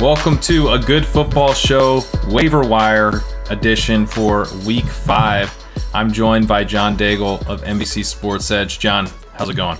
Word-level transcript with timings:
Welcome 0.00 0.38
to 0.40 0.70
a 0.70 0.78
good 0.78 1.04
football 1.04 1.52
show, 1.52 2.00
waiver 2.28 2.66
wire 2.66 3.20
edition 3.50 4.06
for 4.06 4.46
week 4.64 4.86
five. 4.86 5.54
I'm 5.92 6.10
joined 6.10 6.48
by 6.48 6.64
John 6.64 6.96
Daigle 6.96 7.46
of 7.46 7.60
NBC 7.64 8.06
Sports 8.06 8.50
Edge. 8.50 8.78
John, 8.78 9.10
how's 9.34 9.50
it 9.50 9.56
going? 9.56 9.76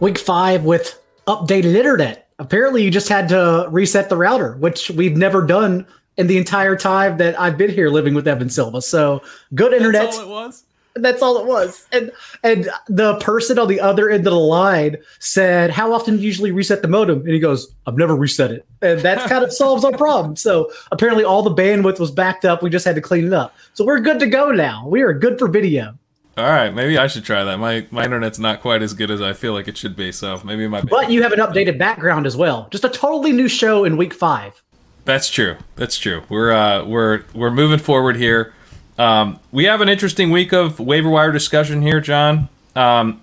Week 0.00 0.18
five 0.18 0.64
with 0.64 1.02
updated 1.26 1.74
internet. 1.74 2.28
Apparently, 2.38 2.84
you 2.84 2.90
just 2.90 3.08
had 3.08 3.30
to 3.30 3.68
reset 3.70 4.10
the 4.10 4.18
router, 4.18 4.52
which 4.58 4.90
we've 4.90 5.16
never 5.16 5.46
done 5.46 5.86
in 6.18 6.26
the 6.26 6.36
entire 6.36 6.76
time 6.76 7.16
that 7.16 7.40
I've 7.40 7.56
been 7.56 7.70
here 7.70 7.88
living 7.88 8.12
with 8.12 8.28
Evan 8.28 8.50
Silva. 8.50 8.82
So 8.82 9.22
good 9.54 9.72
internet. 9.72 10.02
That's 10.02 10.18
all 10.18 10.24
it 10.24 10.28
was. 10.28 10.64
That's 11.02 11.22
all 11.22 11.38
it 11.38 11.46
was. 11.46 11.86
And 11.92 12.10
and 12.42 12.68
the 12.88 13.16
person 13.16 13.58
on 13.58 13.68
the 13.68 13.80
other 13.80 14.08
end 14.10 14.26
of 14.26 14.32
the 14.32 14.38
line 14.38 14.96
said, 15.18 15.70
How 15.70 15.92
often 15.92 16.16
do 16.16 16.20
you 16.22 16.26
usually 16.26 16.52
reset 16.52 16.82
the 16.82 16.88
modem? 16.88 17.20
And 17.20 17.30
he 17.30 17.40
goes, 17.40 17.74
I've 17.86 17.96
never 17.96 18.14
reset 18.14 18.50
it. 18.50 18.66
And 18.82 19.00
that 19.00 19.28
kind 19.28 19.44
of 19.44 19.52
solves 19.62 19.84
our 19.84 19.92
problem. 19.92 20.36
So 20.36 20.70
apparently 20.92 21.24
all 21.24 21.42
the 21.42 21.54
bandwidth 21.54 21.98
was 21.98 22.10
backed 22.10 22.44
up. 22.44 22.62
We 22.62 22.70
just 22.70 22.84
had 22.84 22.94
to 22.94 23.00
clean 23.00 23.26
it 23.26 23.32
up. 23.32 23.54
So 23.74 23.84
we're 23.84 24.00
good 24.00 24.18
to 24.20 24.26
go 24.26 24.50
now. 24.50 24.86
We 24.88 25.02
are 25.02 25.12
good 25.12 25.38
for 25.38 25.48
video. 25.48 25.98
All 26.36 26.44
right, 26.44 26.72
maybe 26.72 26.96
I 26.96 27.08
should 27.08 27.24
try 27.24 27.42
that. 27.42 27.58
My 27.58 27.84
my 27.90 28.04
internet's 28.04 28.38
not 28.38 28.60
quite 28.60 28.80
as 28.80 28.94
good 28.94 29.10
as 29.10 29.20
I 29.20 29.32
feel 29.32 29.52
like 29.54 29.66
it 29.66 29.76
should 29.76 29.96
be, 29.96 30.12
so 30.12 30.40
maybe 30.44 30.68
my. 30.68 30.82
But 30.82 31.10
you 31.10 31.22
have 31.24 31.32
an 31.32 31.40
updated 31.40 31.78
background 31.78 32.26
as 32.26 32.36
well. 32.36 32.68
Just 32.70 32.84
a 32.84 32.88
totally 32.88 33.32
new 33.32 33.48
show 33.48 33.84
in 33.84 33.96
week 33.96 34.14
five. 34.14 34.62
That's 35.04 35.28
true. 35.28 35.56
That's 35.74 35.98
true. 35.98 36.22
We're 36.28 36.52
uh, 36.52 36.84
we're 36.84 37.24
we're 37.34 37.50
moving 37.50 37.80
forward 37.80 38.14
here. 38.16 38.54
Um, 38.98 39.38
we 39.52 39.64
have 39.64 39.80
an 39.80 39.88
interesting 39.88 40.30
week 40.30 40.52
of 40.52 40.80
waiver 40.80 41.08
wire 41.08 41.30
discussion 41.30 41.82
here, 41.82 42.00
John. 42.00 42.48
Um, 42.74 43.20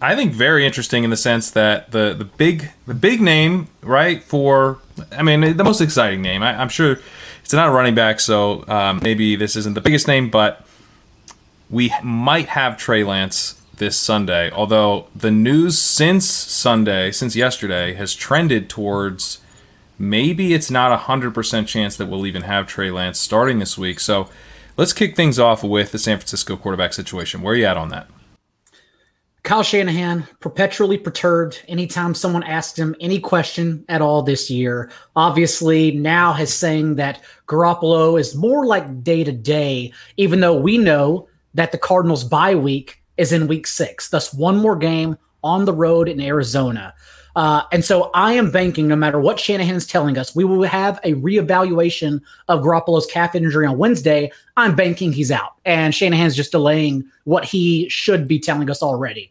I 0.00 0.16
think 0.16 0.32
very 0.32 0.64
interesting 0.64 1.04
in 1.04 1.10
the 1.10 1.16
sense 1.16 1.50
that 1.50 1.90
the 1.90 2.14
the 2.14 2.24
big 2.24 2.70
the 2.86 2.94
big 2.94 3.20
name 3.20 3.68
right 3.82 4.22
for 4.22 4.78
I 5.12 5.22
mean 5.22 5.56
the 5.56 5.64
most 5.64 5.82
exciting 5.82 6.22
name. 6.22 6.42
I, 6.42 6.60
am 6.60 6.70
sure 6.70 6.98
it's 7.42 7.52
not 7.52 7.68
a 7.68 7.70
running 7.70 7.94
back, 7.94 8.18
so 8.18 8.64
um, 8.66 9.00
maybe 9.02 9.36
this 9.36 9.56
isn't 9.56 9.74
the 9.74 9.82
biggest 9.82 10.08
name, 10.08 10.30
but 10.30 10.64
we 11.68 11.92
might 12.02 12.48
have 12.48 12.78
Trey 12.78 13.04
Lance 13.04 13.60
this 13.76 13.96
Sunday. 13.98 14.50
Although 14.50 15.08
the 15.14 15.30
news 15.30 15.78
since 15.78 16.24
Sunday, 16.26 17.10
since 17.10 17.36
yesterday, 17.36 17.92
has 17.92 18.14
trended 18.14 18.70
towards 18.70 19.40
maybe 19.98 20.54
it's 20.54 20.70
not 20.70 20.92
a 20.92 20.96
hundred 20.96 21.34
percent 21.34 21.68
chance 21.68 21.94
that 21.96 22.06
we'll 22.06 22.24
even 22.26 22.42
have 22.42 22.66
Trey 22.66 22.90
Lance 22.90 23.18
starting 23.18 23.58
this 23.58 23.76
week. 23.76 24.00
So 24.00 24.30
let's 24.80 24.94
kick 24.94 25.14
things 25.14 25.38
off 25.38 25.62
with 25.62 25.92
the 25.92 25.98
San 25.98 26.16
Francisco 26.16 26.56
quarterback 26.56 26.94
situation. 26.94 27.42
Where 27.42 27.52
are 27.52 27.56
you 27.56 27.66
at 27.66 27.76
on 27.76 27.90
that? 27.90 28.08
Kyle 29.42 29.62
Shanahan, 29.62 30.26
perpetually 30.40 30.96
perturbed 30.96 31.62
anytime 31.68 32.14
someone 32.14 32.42
asks 32.44 32.78
him 32.78 32.96
any 32.98 33.20
question 33.20 33.84
at 33.90 34.00
all 34.00 34.22
this 34.22 34.50
year. 34.50 34.90
Obviously, 35.14 35.90
now 35.90 36.32
has 36.32 36.52
saying 36.52 36.94
that 36.94 37.20
Garoppolo 37.46 38.18
is 38.18 38.34
more 38.34 38.64
like 38.64 39.04
day 39.04 39.22
to 39.22 39.32
day, 39.32 39.92
even 40.16 40.40
though 40.40 40.56
we 40.56 40.78
know 40.78 41.28
that 41.52 41.72
the 41.72 41.78
Cardinals' 41.78 42.24
bye 42.24 42.54
week 42.54 43.02
is 43.18 43.32
in 43.32 43.48
week 43.48 43.66
six. 43.66 44.08
Thus, 44.08 44.32
one 44.32 44.56
more 44.56 44.76
game 44.76 45.18
on 45.44 45.66
the 45.66 45.74
road 45.74 46.08
in 46.08 46.22
Arizona. 46.22 46.94
Uh, 47.36 47.62
and 47.72 47.84
so 47.84 48.10
I 48.14 48.32
am 48.34 48.50
banking 48.50 48.88
no 48.88 48.96
matter 48.96 49.20
what 49.20 49.38
Shanahan 49.38 49.76
is 49.76 49.86
telling 49.86 50.18
us, 50.18 50.34
we 50.34 50.44
will 50.44 50.62
have 50.64 50.98
a 51.04 51.14
reevaluation 51.14 52.20
of 52.48 52.60
Garoppolo's 52.60 53.06
calf 53.06 53.34
injury 53.34 53.66
on 53.66 53.78
Wednesday. 53.78 54.30
I'm 54.56 54.74
banking 54.74 55.12
he's 55.12 55.30
out. 55.30 55.54
And 55.64 55.94
Shanahan's 55.94 56.36
just 56.36 56.52
delaying 56.52 57.04
what 57.24 57.44
he 57.44 57.88
should 57.88 58.26
be 58.26 58.38
telling 58.38 58.70
us 58.70 58.82
already. 58.82 59.30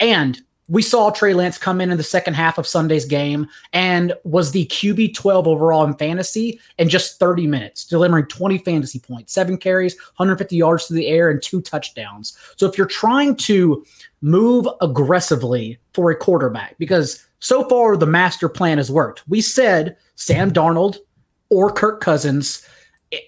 And 0.00 0.40
we 0.68 0.82
saw 0.82 1.10
Trey 1.10 1.32
Lance 1.32 1.56
come 1.56 1.80
in 1.80 1.90
in 1.90 1.96
the 1.96 2.02
second 2.02 2.34
half 2.34 2.58
of 2.58 2.66
Sunday's 2.66 3.06
game 3.06 3.48
and 3.72 4.12
was 4.24 4.52
the 4.52 4.66
QB 4.66 5.14
12 5.14 5.48
overall 5.48 5.84
in 5.84 5.94
fantasy 5.94 6.60
in 6.76 6.90
just 6.90 7.18
30 7.18 7.46
minutes, 7.46 7.86
delivering 7.86 8.26
20 8.26 8.58
fantasy 8.58 8.98
points, 8.98 9.32
seven 9.32 9.56
carries, 9.56 9.96
150 10.16 10.54
yards 10.54 10.86
to 10.86 10.92
the 10.92 11.06
air, 11.06 11.30
and 11.30 11.42
two 11.42 11.62
touchdowns. 11.62 12.36
So 12.56 12.66
if 12.66 12.76
you're 12.76 12.86
trying 12.86 13.36
to 13.36 13.84
move 14.20 14.68
aggressively 14.82 15.78
for 15.94 16.10
a 16.10 16.16
quarterback, 16.16 16.76
because 16.78 17.26
so 17.40 17.68
far 17.68 17.96
the 17.96 18.06
master 18.06 18.48
plan 18.48 18.78
has 18.78 18.90
worked. 18.90 19.22
We 19.28 19.40
said 19.40 19.96
Sam 20.16 20.50
Darnold 20.50 20.98
or 21.50 21.70
Kirk 21.72 22.00
Cousins 22.00 22.66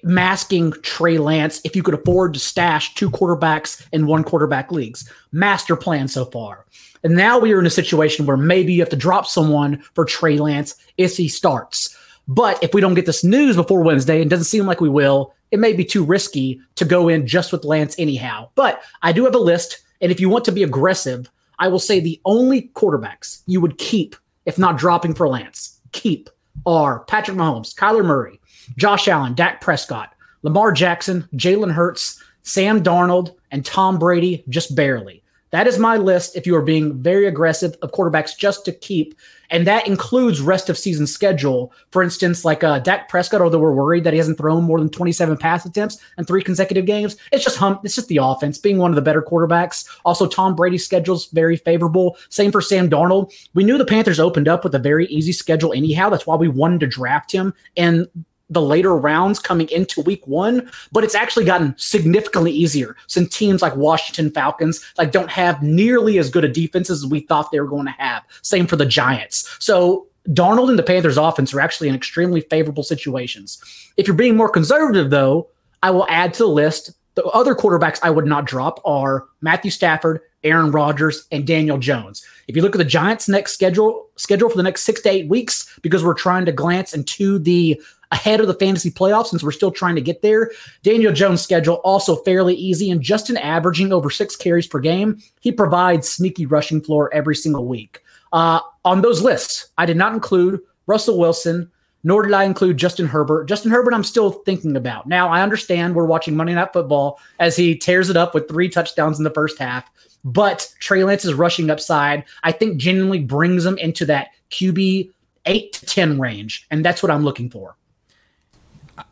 masking 0.03 0.73
Trey 0.83 1.19
Lance 1.19 1.61
if 1.65 1.75
you 1.75 1.83
could 1.83 1.95
afford 1.95 2.35
to 2.35 2.41
stash 2.41 2.95
two 2.95 3.11
quarterbacks 3.11 3.87
in 3.93 4.07
one 4.07 4.25
quarterback 4.25 4.71
leagues. 4.71 5.11
Master 5.33 5.77
plan 5.77 6.09
so 6.09 6.27
far. 6.27 6.67
And 7.03 7.17
now 7.17 7.39
we 7.39 7.53
are 7.53 7.61
in 7.61 7.67
a 7.67 7.71
situation 7.71 8.27
where 8.27 8.37
maybe 8.37 8.75
you 8.75 8.81
have 8.81 8.91
to 8.91 8.97
drop 8.97 9.27
someone 9.27 9.83
for 9.95 10.05
Trey 10.05 10.39
Lance 10.39 10.75
if 10.99 11.17
he 11.17 11.29
starts. 11.29 11.97
But 12.29 12.63
if 12.63 12.75
we 12.75 12.81
don't 12.81 12.95
get 12.95 13.07
this 13.07 13.25
news 13.25 13.57
before 13.57 13.83
Wednesday, 13.83 14.21
and 14.21 14.31
doesn't 14.31 14.45
seem 14.45 14.67
like 14.67 14.81
we 14.81 14.89
will, 14.89 15.35
it 15.51 15.59
may 15.59 15.73
be 15.73 15.85
too 15.85 16.05
risky 16.05 16.61
to 16.77 16.85
go 16.85 17.09
in 17.09 17.27
just 17.27 17.53
with 17.53 17.65
Lance 17.65 17.97
anyhow. 17.99 18.51
But 18.55 18.83
I 19.03 19.13
do 19.13 19.25
have 19.25 19.35
a 19.35 19.39
list. 19.39 19.81
And 20.01 20.13
if 20.13 20.21
you 20.21 20.29
want 20.29 20.45
to 20.45 20.53
be 20.53 20.63
aggressive, 20.63 21.31
I 21.61 21.69
will 21.69 21.79
say 21.79 22.01
the 22.01 22.21
only 22.25 22.71
quarterbacks 22.75 23.43
you 23.47 23.61
would 23.61 23.79
keep, 23.79 24.17
if 24.47 24.59
not 24.59 24.79
dropping 24.79 25.15
for 25.15 25.29
Lance, 25.29 25.81
keep 25.93 26.31
are 26.67 27.05
Patrick 27.05 27.37
Mahomes, 27.37 27.75
Kyler 27.75 28.05
Murray, 28.05 28.41
Josh 28.77 29.07
Allen, 29.07 29.35
Dak 29.35 29.61
Prescott, 29.61 30.13
Lamar 30.43 30.73
Jackson, 30.73 31.29
Jalen 31.35 31.73
Hurts, 31.73 32.23
Sam 32.43 32.83
Darnold, 32.83 33.37
and 33.51 33.65
Tom 33.65 33.99
Brady 33.99 34.43
just 34.49 34.75
barely. 34.75 35.23
That 35.51 35.67
is 35.67 35.79
my 35.79 35.97
list 35.97 36.37
if 36.37 36.47
you 36.47 36.55
are 36.57 36.63
being 36.63 37.01
very 37.03 37.27
aggressive 37.27 37.77
of 37.83 37.93
quarterbacks 37.93 38.37
just 38.37 38.65
to 38.65 38.73
keep. 38.73 39.15
And 39.51 39.67
that 39.67 39.89
includes 39.89 40.41
rest 40.41 40.71
of 40.71 40.79
season 40.79 41.09
schedule. 41.09 41.73
For 41.91 42.05
instance, 42.05 42.45
like 42.45 42.63
uh, 42.63 42.79
Dak 42.79 43.09
Prescott, 43.09 43.41
although 43.41 43.59
we're 43.59 43.75
worried 43.75 44.05
that 44.05 44.13
he 44.13 44.19
hasn't 44.19 44.39
thrown 44.39 44.63
more 44.63 44.79
than 44.79 44.89
27 44.89 45.37
pass 45.39 45.67
attempts 45.67 45.99
in 46.17 46.25
three 46.25 46.43
consecutive 46.43 46.87
games, 46.87 47.17
it's 47.33 47.43
just 47.43 47.57
hump. 47.57 47.81
It's 47.85 47.97
just 47.97 48.07
the 48.07 48.19
offense 48.19 48.59
being 48.59 48.79
one 48.79 48.93
of 48.93 48.95
the 48.95 49.03
better 49.03 49.23
quarterbacks. 49.23 49.89
Also, 50.05 50.29
Tom 50.29 50.55
Brady's 50.55 50.85
schedule 50.85 51.17
is 51.17 51.27
very 51.27 51.57
favorable. 51.57 52.17
Same 52.29 52.53
for 52.53 52.61
Sam 52.61 52.89
Darnold. 52.89 53.33
We 53.55 53.65
knew 53.65 53.77
the 53.77 53.85
Panthers 53.85 54.21
opened 54.21 54.47
up 54.47 54.63
with 54.63 54.75
a 54.77 54.79
very 54.79 55.07
easy 55.07 55.33
schedule 55.33 55.73
anyhow. 55.73 56.11
That's 56.11 56.29
why 56.29 56.37
we 56.37 56.49
wanted 56.49 56.81
to 56.81 56.87
draft 56.87 57.33
him. 57.33 57.53
And 57.77 58.07
the 58.51 58.61
later 58.61 58.95
rounds 58.97 59.39
coming 59.39 59.69
into 59.71 60.03
week 60.03 60.27
one, 60.27 60.71
but 60.93 61.05
it's 61.05 61.15
actually 61.15 61.45
gotten 61.45 61.75
significantly 61.79 62.53
easier 62.53 62.97
since 63.07 63.35
teams 63.35 63.63
like 63.63 63.75
Washington 63.77 64.31
Falcons 64.31 64.85
like 64.99 65.13
don't 65.13 65.31
have 65.31 65.63
nearly 65.63 66.19
as 66.19 66.29
good 66.29 66.45
a 66.45 66.49
defenses 66.49 67.05
as 67.05 67.11
we 67.11 67.21
thought 67.21 67.51
they 67.51 67.61
were 67.61 67.67
going 67.67 67.87
to 67.87 67.93
have. 67.93 68.23
Same 68.43 68.67
for 68.67 68.77
the 68.77 68.87
Giants. 68.87 69.57
So 69.61 70.07
Darnold 70.29 70.69
and 70.69 70.79
the 70.79 70.83
Panthers 70.83 71.17
offense 71.17 71.55
are 71.55 71.61
actually 71.61 71.89
in 71.89 71.95
extremely 71.95 72.43
favorable 72.43 72.83
situations. 72.83 73.63
If 73.97 74.07
you're 74.07 74.17
being 74.17 74.37
more 74.37 74.51
conservative 74.51 75.11
though, 75.11 75.49
I 75.83 75.91
will 75.91 76.07
add 76.11 76.35
to 76.35 76.43
the 76.43 76.49
list 76.49 76.93
the 77.15 77.25
other 77.25 77.55
quarterbacks 77.55 77.99
I 78.03 78.11
would 78.11 78.27
not 78.27 78.47
drop 78.47 78.81
are 78.85 79.27
Matthew 79.41 79.71
Stafford, 79.71 80.21
Aaron 80.45 80.71
Rodgers, 80.71 81.27
and 81.33 81.47
Daniel 81.47 81.77
Jones. 81.77 82.25
If 82.49 82.57
you 82.57 82.63
look 82.63 82.75
at 82.75 82.79
the 82.79 82.85
Giants' 82.85 83.29
next 83.29 83.53
schedule 83.53 84.09
schedule 84.17 84.49
for 84.49 84.57
the 84.57 84.63
next 84.63 84.83
six 84.83 85.01
to 85.03 85.11
eight 85.11 85.29
weeks, 85.29 85.79
because 85.83 86.05
we're 86.05 86.15
trying 86.15 86.45
to 86.47 86.53
glance 86.53 86.95
into 86.95 87.39
the 87.39 87.81
ahead 88.13 88.41
of 88.41 88.47
the 88.47 88.55
fantasy 88.55 88.91
playoffs 88.91 89.27
since 89.27 89.43
we're 89.43 89.53
still 89.53 89.71
trying 89.71 89.95
to 89.95 90.01
get 90.01 90.23
there. 90.23 90.51
Daniel 90.83 91.13
Jones' 91.13 91.43
schedule 91.43 91.77
also 91.77 92.17
fairly 92.17 92.55
easy 92.55 92.91
and 92.91 93.01
just 93.01 93.31
in 93.31 93.37
averaging 93.37 93.93
over 93.93 94.11
six 94.11 94.37
carries 94.37 94.67
per 94.67 94.81
game, 94.81 95.21
he 95.41 95.53
provides 95.53 96.09
sneaky 96.09 96.47
rushing 96.47 96.81
floor 96.81 97.13
every 97.15 97.37
single 97.37 97.67
week. 97.67 98.03
Uh, 98.33 98.61
on 98.85 99.03
those 99.03 99.23
lists, 99.23 99.69
I 99.79 99.87
did 99.87 99.97
not 99.97 100.13
include 100.13 100.61
Russell 100.87 101.19
Wilson, 101.19 101.71
nor 102.03 102.23
did 102.23 102.33
I 102.33 102.45
include 102.45 102.79
Justin 102.79 103.07
Herbert. 103.07 103.47
Justin 103.47 103.71
Herbert, 103.71 103.95
I'm 103.95 104.05
still 104.05 104.31
thinking 104.31 104.77
about. 104.77 105.07
Now, 105.07 105.29
I 105.29 105.43
understand 105.43 105.95
we're 105.95 106.07
watching 106.07 106.37
Monday 106.37 106.55
Night 106.55 106.73
Football 106.73 107.21
as 107.39 107.57
he 107.57 107.77
tears 107.77 108.09
it 108.09 108.17
up 108.17 108.35
with 108.35 108.49
three 108.49 108.69
touchdowns 108.69 109.19
in 109.19 109.25
the 109.25 109.31
first 109.31 109.59
half, 109.59 109.91
but 110.25 110.73
Trey 110.81 111.05
Lance's 111.05 111.35
rushing 111.35 111.71
upside, 111.71 112.25
I 112.43 112.53
think, 112.53 112.79
genuinely 112.79 113.21
brings 113.21 113.65
him 113.65 113.79
into 113.79 114.07
that 114.07 114.29
QB 114.51 115.11
eight 115.47 115.73
to 115.75 115.87
10 115.87 116.19
range. 116.19 116.67
And 116.71 116.85
that's 116.85 117.03
what 117.03 117.11
I'm 117.11 117.25
looking 117.25 117.51
for. 117.51 117.77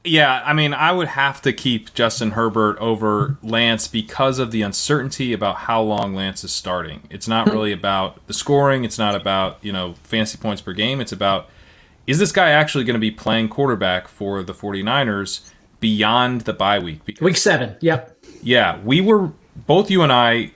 Yeah, 0.05 0.43
I 0.45 0.53
mean, 0.53 0.75
I 0.75 0.93
would 0.93 1.09
have 1.09 1.43
to 1.43 1.53
keep 1.53 1.95
Justin 1.95 2.33
Herbert 2.33 2.79
over 2.79 3.37
Lance 3.43 3.89
because 3.89 4.39
of 4.39 4.51
the 4.51 4.63
uncertainty 4.63 5.33
about 5.33 5.57
how 5.57 5.83
long 5.83 6.15
Lance 6.15 6.45
is 6.45 6.53
starting. 6.53 7.03
It's 7.11 7.29
not 7.29 7.49
hmm. 7.49 7.55
really 7.55 7.73
about 7.73 8.27
the 8.27 8.35
scoring, 8.35 8.85
it's 8.85 8.99
not 8.99 9.15
about, 9.15 9.59
you 9.63 9.73
know, 9.73 9.95
fantasy 10.03 10.39
points 10.39 10.63
per 10.63 10.73
game. 10.73 11.01
It's 11.01 11.13
about 11.13 11.49
is 12.07 12.19
this 12.19 12.33
guy 12.33 12.51
actually 12.51 12.85
going 12.85 12.95
to 12.95 13.01
be 13.01 13.11
playing 13.11 13.51
quarterback 13.51 14.09
for 14.09 14.43
the 14.43 14.55
49ers 14.55 15.51
beyond 15.79 16.43
the 16.43 16.55
bye 16.55 16.79
week? 16.79 17.05
Because, 17.05 17.23
week 17.23 17.37
7. 17.37 17.77
Yep. 17.81 18.25
Yeah, 18.43 18.81
we 18.83 19.03
were 19.03 19.31
both 19.67 19.91
you 19.91 20.03
and 20.03 20.11
I 20.11 20.53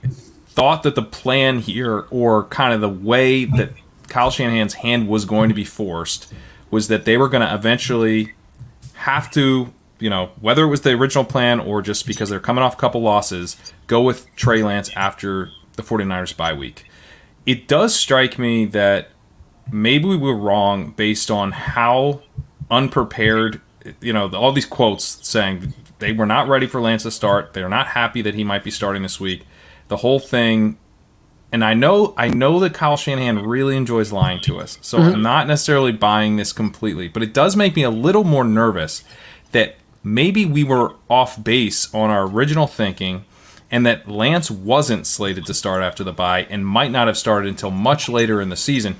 thought 0.47 0.81
that 0.81 0.95
the 0.95 1.03
plan 1.03 1.59
here 1.59 2.07
or 2.09 2.45
kind 2.45 2.73
of 2.73 2.81
the 2.81 2.89
way 2.89 3.45
that 3.45 3.71
Kyle 4.07 4.31
Shanahan's 4.31 4.75
hand 4.75 5.07
was 5.07 5.25
going 5.25 5.49
to 5.49 5.55
be 5.55 5.63
forced 5.63 6.33
was 6.71 6.87
that 6.87 7.05
they 7.05 7.17
were 7.17 7.29
going 7.29 7.47
to 7.47 7.53
eventually 7.53 8.33
have 9.03 9.29
to, 9.31 9.73
you 9.99 10.09
know, 10.09 10.31
whether 10.39 10.63
it 10.63 10.67
was 10.67 10.81
the 10.81 10.91
original 10.91 11.25
plan 11.25 11.59
or 11.59 11.81
just 11.81 12.07
because 12.07 12.29
they're 12.29 12.39
coming 12.39 12.63
off 12.63 12.75
a 12.75 12.77
couple 12.77 13.01
losses, 13.01 13.57
go 13.87 14.01
with 14.01 14.33
Trey 14.37 14.63
Lance 14.63 14.89
after 14.95 15.49
the 15.73 15.83
49ers 15.83 16.35
bye 16.37 16.53
week. 16.53 16.85
It 17.45 17.67
does 17.67 17.93
strike 17.93 18.39
me 18.39 18.63
that 18.67 19.09
maybe 19.69 20.05
we 20.05 20.15
were 20.15 20.35
wrong 20.35 20.91
based 20.91 21.29
on 21.29 21.51
how 21.51 22.21
unprepared, 22.71 23.59
you 23.99 24.13
know, 24.13 24.29
all 24.29 24.53
these 24.53 24.65
quotes 24.65 25.27
saying 25.27 25.73
they 25.99 26.13
were 26.13 26.25
not 26.25 26.47
ready 26.47 26.65
for 26.65 26.79
Lance 26.79 27.03
to 27.03 27.11
start. 27.11 27.51
They're 27.53 27.67
not 27.67 27.87
happy 27.87 28.21
that 28.21 28.35
he 28.35 28.45
might 28.45 28.63
be 28.63 28.71
starting 28.71 29.03
this 29.03 29.19
week. 29.19 29.45
The 29.89 29.97
whole 29.97 30.19
thing 30.19 30.77
and 31.53 31.63
I 31.63 31.75
know 31.75 32.15
I 32.17 32.29
know 32.29 32.59
that 32.61 32.73
Kyle 32.73 32.97
Shanahan 32.97 33.45
really 33.45 33.77
enjoys 33.77 34.11
lying 34.11 34.41
to 34.41 34.59
us, 34.59 34.79
so 34.81 34.97
mm-hmm. 34.97 35.15
I'm 35.15 35.21
not 35.21 35.47
necessarily 35.47 35.91
buying 35.91 36.35
this 36.35 36.51
completely, 36.51 37.07
but 37.07 37.21
it 37.21 37.31
does 37.31 37.55
make 37.55 37.75
me 37.75 37.83
a 37.83 37.91
little 37.91 38.23
more 38.23 38.43
nervous 38.43 39.03
that 39.51 39.75
maybe 40.03 40.45
we 40.45 40.63
were 40.63 40.95
off 41.09 41.41
base 41.41 41.93
on 41.93 42.09
our 42.09 42.27
original 42.27 42.65
thinking 42.65 43.23
and 43.69 43.85
that 43.85 44.09
Lance 44.09 44.49
wasn't 44.51 45.07
slated 45.07 45.45
to 45.45 45.53
start 45.53 45.83
after 45.83 46.03
the 46.03 46.11
bye 46.11 46.47
and 46.49 46.65
might 46.65 46.91
not 46.91 47.07
have 47.07 47.17
started 47.17 47.49
until 47.49 47.71
much 47.71 48.09
later 48.09 48.41
in 48.41 48.49
the 48.49 48.55
season. 48.55 48.95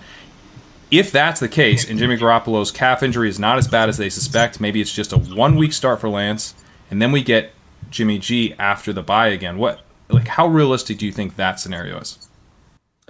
If 0.89 1.11
that's 1.11 1.39
the 1.39 1.49
case, 1.49 1.89
and 1.89 1.97
Jimmy 1.97 2.17
Garoppolo's 2.17 2.71
calf 2.71 3.01
injury 3.01 3.29
is 3.29 3.39
not 3.39 3.57
as 3.57 3.67
bad 3.67 3.89
as 3.89 3.97
they 3.97 4.09
suspect, 4.09 4.61
maybe 4.61 4.79
it's 4.79 4.93
just 4.93 5.11
a 5.11 5.17
one 5.17 5.55
week 5.55 5.73
start 5.73 5.99
for 5.99 6.07
Lance, 6.07 6.53
and 6.91 7.01
then 7.01 7.11
we 7.11 7.23
get 7.23 7.51
Jimmy 7.89 8.19
G 8.19 8.53
after 8.59 8.93
the 8.93 9.01
bye 9.01 9.29
again. 9.29 9.57
What 9.57 9.81
like 10.09 10.27
how 10.27 10.45
realistic 10.45 10.99
do 10.99 11.07
you 11.07 11.11
think 11.11 11.35
that 11.35 11.59
scenario 11.59 11.99
is? 11.99 12.22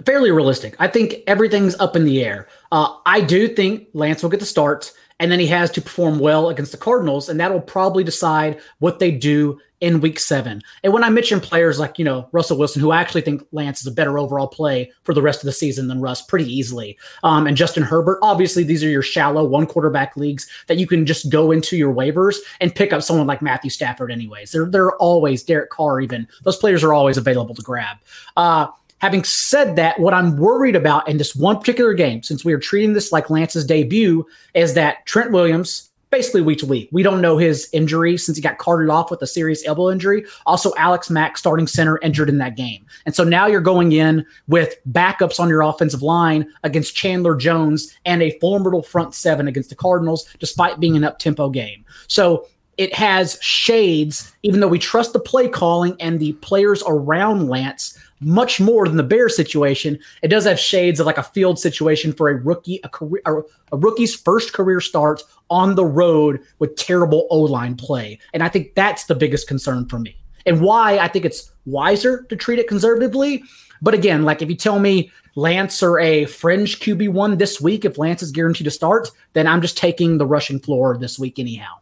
Fairly 0.04 0.30
realistic. 0.30 0.74
I 0.78 0.88
think 0.88 1.16
everything's 1.26 1.78
up 1.80 1.96
in 1.96 2.04
the 2.04 2.24
air. 2.24 2.48
Uh, 2.72 2.96
I 3.06 3.20
do 3.20 3.48
think 3.48 3.88
Lance 3.92 4.22
will 4.22 4.30
get 4.30 4.40
the 4.40 4.46
start, 4.46 4.92
and 5.20 5.30
then 5.30 5.38
he 5.38 5.46
has 5.46 5.70
to 5.72 5.80
perform 5.80 6.18
well 6.18 6.48
against 6.48 6.72
the 6.72 6.78
Cardinals, 6.78 7.28
and 7.28 7.38
that'll 7.38 7.60
probably 7.60 8.02
decide 8.04 8.60
what 8.80 8.98
they 8.98 9.10
do 9.10 9.60
in 9.80 10.00
week 10.00 10.18
seven. 10.18 10.62
And 10.82 10.94
when 10.94 11.04
I 11.04 11.10
mention 11.10 11.40
players 11.40 11.78
like, 11.78 11.98
you 11.98 12.04
know, 12.06 12.28
Russell 12.32 12.56
Wilson, 12.56 12.80
who 12.80 12.90
I 12.90 13.00
actually 13.00 13.20
think 13.20 13.46
Lance 13.52 13.80
is 13.80 13.86
a 13.86 13.92
better 13.92 14.18
overall 14.18 14.48
play 14.48 14.90
for 15.02 15.12
the 15.12 15.20
rest 15.20 15.40
of 15.40 15.44
the 15.44 15.52
season 15.52 15.88
than 15.88 16.00
Russ 16.00 16.22
pretty 16.22 16.50
easily, 16.50 16.98
um, 17.22 17.46
and 17.46 17.56
Justin 17.56 17.82
Herbert, 17.82 18.18
obviously 18.22 18.64
these 18.64 18.82
are 18.82 18.88
your 18.88 19.02
shallow 19.02 19.44
one 19.44 19.66
quarterback 19.66 20.16
leagues 20.16 20.48
that 20.68 20.78
you 20.78 20.86
can 20.86 21.04
just 21.04 21.30
go 21.30 21.52
into 21.52 21.76
your 21.76 21.94
waivers 21.94 22.36
and 22.60 22.74
pick 22.74 22.92
up 22.92 23.02
someone 23.02 23.26
like 23.26 23.42
Matthew 23.42 23.70
Stafford 23.70 24.10
anyways. 24.10 24.52
They're, 24.52 24.66
they're 24.66 24.96
always, 24.96 25.42
Derek 25.42 25.70
Carr 25.70 26.00
even, 26.00 26.26
those 26.42 26.56
players 26.56 26.82
are 26.82 26.94
always 26.94 27.18
available 27.18 27.54
to 27.54 27.62
grab. 27.62 27.98
Uh, 28.36 28.68
Having 29.04 29.24
said 29.24 29.76
that, 29.76 30.00
what 30.00 30.14
I'm 30.14 30.38
worried 30.38 30.74
about 30.74 31.10
in 31.10 31.18
this 31.18 31.36
one 31.36 31.58
particular 31.58 31.92
game, 31.92 32.22
since 32.22 32.42
we 32.42 32.54
are 32.54 32.58
treating 32.58 32.94
this 32.94 33.12
like 33.12 33.28
Lance's 33.28 33.66
debut, 33.66 34.26
is 34.54 34.72
that 34.72 35.04
Trent 35.04 35.30
Williams, 35.30 35.90
basically 36.08 36.40
week 36.40 36.60
to 36.60 36.66
week, 36.66 36.88
we 36.90 37.02
don't 37.02 37.20
know 37.20 37.36
his 37.36 37.68
injury 37.74 38.16
since 38.16 38.38
he 38.38 38.42
got 38.42 38.56
carted 38.56 38.88
off 38.88 39.10
with 39.10 39.20
a 39.20 39.26
serious 39.26 39.62
elbow 39.66 39.90
injury. 39.90 40.24
Also, 40.46 40.72
Alex 40.78 41.10
Mack, 41.10 41.36
starting 41.36 41.66
center, 41.66 41.98
injured 41.98 42.30
in 42.30 42.38
that 42.38 42.56
game. 42.56 42.86
And 43.04 43.14
so 43.14 43.24
now 43.24 43.46
you're 43.46 43.60
going 43.60 43.92
in 43.92 44.24
with 44.48 44.76
backups 44.90 45.38
on 45.38 45.50
your 45.50 45.60
offensive 45.60 46.00
line 46.00 46.50
against 46.62 46.96
Chandler 46.96 47.36
Jones 47.36 47.94
and 48.06 48.22
a 48.22 48.38
formidable 48.38 48.82
front 48.82 49.12
seven 49.12 49.48
against 49.48 49.68
the 49.68 49.76
Cardinals, 49.76 50.34
despite 50.38 50.80
being 50.80 50.96
an 50.96 51.04
up 51.04 51.18
tempo 51.18 51.50
game. 51.50 51.84
So 52.08 52.46
it 52.78 52.94
has 52.94 53.38
shades, 53.42 54.32
even 54.42 54.60
though 54.60 54.68
we 54.68 54.78
trust 54.78 55.12
the 55.12 55.20
play 55.20 55.46
calling 55.46 55.94
and 56.00 56.18
the 56.18 56.32
players 56.32 56.82
around 56.86 57.48
Lance 57.48 57.98
much 58.20 58.60
more 58.60 58.86
than 58.86 58.96
the 58.96 59.02
Bear 59.02 59.28
situation. 59.28 59.98
It 60.22 60.28
does 60.28 60.44
have 60.44 60.58
shades 60.58 61.00
of 61.00 61.06
like 61.06 61.18
a 61.18 61.22
field 61.22 61.58
situation 61.58 62.12
for 62.12 62.28
a 62.28 62.36
rookie, 62.36 62.80
a 62.84 62.88
career, 62.88 63.22
a 63.26 63.76
rookie's 63.76 64.14
first 64.14 64.52
career 64.52 64.80
start 64.80 65.22
on 65.50 65.74
the 65.74 65.84
road 65.84 66.40
with 66.58 66.76
terrible 66.76 67.26
O 67.30 67.40
line 67.40 67.76
play, 67.76 68.18
and 68.32 68.42
I 68.42 68.48
think 68.48 68.74
that's 68.74 69.04
the 69.04 69.14
biggest 69.14 69.46
concern 69.46 69.88
for 69.88 69.98
me, 69.98 70.16
and 70.46 70.60
why 70.60 70.98
I 70.98 71.08
think 71.08 71.24
it's 71.24 71.50
wiser 71.66 72.22
to 72.24 72.36
treat 72.36 72.58
it 72.58 72.68
conservatively. 72.68 73.42
But 73.82 73.94
again, 73.94 74.22
like 74.22 74.40
if 74.40 74.48
you 74.48 74.56
tell 74.56 74.78
me 74.78 75.10
Lance 75.36 75.82
or 75.82 75.98
a 75.98 76.26
fringe 76.26 76.80
QB 76.80 77.10
one 77.10 77.36
this 77.36 77.60
week, 77.60 77.84
if 77.84 77.98
Lance 77.98 78.22
is 78.22 78.30
guaranteed 78.30 78.64
to 78.64 78.70
start, 78.70 79.10
then 79.32 79.46
I'm 79.46 79.60
just 79.60 79.76
taking 79.76 80.18
the 80.18 80.26
rushing 80.26 80.58
floor 80.58 80.96
this 80.96 81.18
week 81.18 81.38
anyhow. 81.38 81.74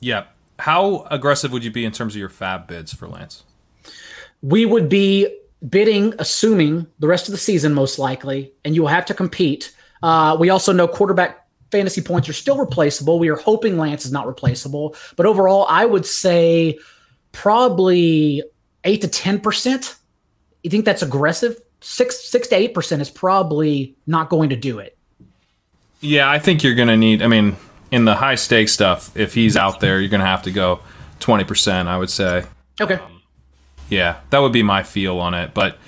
Yeah. 0.00 0.24
How 0.60 1.06
aggressive 1.10 1.52
would 1.52 1.64
you 1.64 1.70
be 1.72 1.84
in 1.84 1.92
terms 1.92 2.14
of 2.14 2.20
your 2.20 2.28
fab 2.28 2.68
bids 2.68 2.94
for 2.94 3.08
Lance? 3.08 3.42
We 4.44 4.66
would 4.66 4.90
be 4.90 5.26
bidding, 5.66 6.12
assuming 6.18 6.86
the 6.98 7.08
rest 7.08 7.28
of 7.28 7.32
the 7.32 7.38
season, 7.38 7.72
most 7.72 7.98
likely, 7.98 8.52
and 8.62 8.74
you 8.74 8.82
will 8.82 8.88
have 8.88 9.06
to 9.06 9.14
compete. 9.14 9.74
Uh, 10.02 10.36
we 10.38 10.50
also 10.50 10.70
know 10.70 10.86
quarterback 10.86 11.46
fantasy 11.70 12.02
points 12.02 12.28
are 12.28 12.34
still 12.34 12.58
replaceable. 12.58 13.18
We 13.18 13.30
are 13.30 13.36
hoping 13.36 13.78
Lance 13.78 14.04
is 14.04 14.12
not 14.12 14.26
replaceable, 14.26 14.94
but 15.16 15.24
overall, 15.24 15.66
I 15.68 15.86
would 15.86 16.04
say 16.04 16.78
probably 17.32 18.42
eight 18.84 19.00
to 19.00 19.08
ten 19.08 19.40
percent. 19.40 19.96
You 20.62 20.70
think 20.70 20.84
that's 20.84 21.02
aggressive? 21.02 21.58
Six 21.80 22.22
six 22.22 22.46
to 22.48 22.56
eight 22.56 22.74
percent 22.74 23.00
is 23.00 23.10
probably 23.10 23.96
not 24.06 24.28
going 24.28 24.50
to 24.50 24.56
do 24.56 24.78
it. 24.78 24.96
Yeah, 26.00 26.30
I 26.30 26.38
think 26.38 26.62
you're 26.62 26.74
going 26.74 26.88
to 26.88 26.98
need. 26.98 27.22
I 27.22 27.28
mean, 27.28 27.56
in 27.90 28.04
the 28.04 28.14
high 28.14 28.34
stakes 28.34 28.72
stuff, 28.72 29.16
if 29.16 29.32
he's 29.32 29.56
out 29.56 29.80
there, 29.80 30.00
you're 30.00 30.10
going 30.10 30.20
to 30.20 30.26
have 30.26 30.42
to 30.42 30.50
go 30.50 30.80
twenty 31.18 31.44
percent. 31.44 31.88
I 31.88 31.96
would 31.96 32.10
say. 32.10 32.44
Okay. 32.78 32.96
Um, 32.96 33.13
yeah, 33.88 34.20
that 34.30 34.38
would 34.38 34.52
be 34.52 34.62
my 34.62 34.82
feel 34.82 35.18
on 35.18 35.34
it. 35.34 35.54
But 35.54 35.78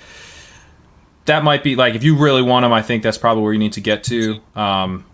that 1.25 1.43
might 1.43 1.63
be 1.63 1.75
like 1.75 1.95
if 1.95 2.03
you 2.03 2.17
really 2.17 2.41
want 2.41 2.63
them, 2.63 2.73
I 2.73 2.81
think 2.81 3.03
that's 3.03 3.17
probably 3.17 3.43
where 3.43 3.53
you 3.53 3.59
need 3.59 3.73
to 3.73 3.81
get 3.81 4.03
to. 4.05 4.39
Um, 4.55 5.05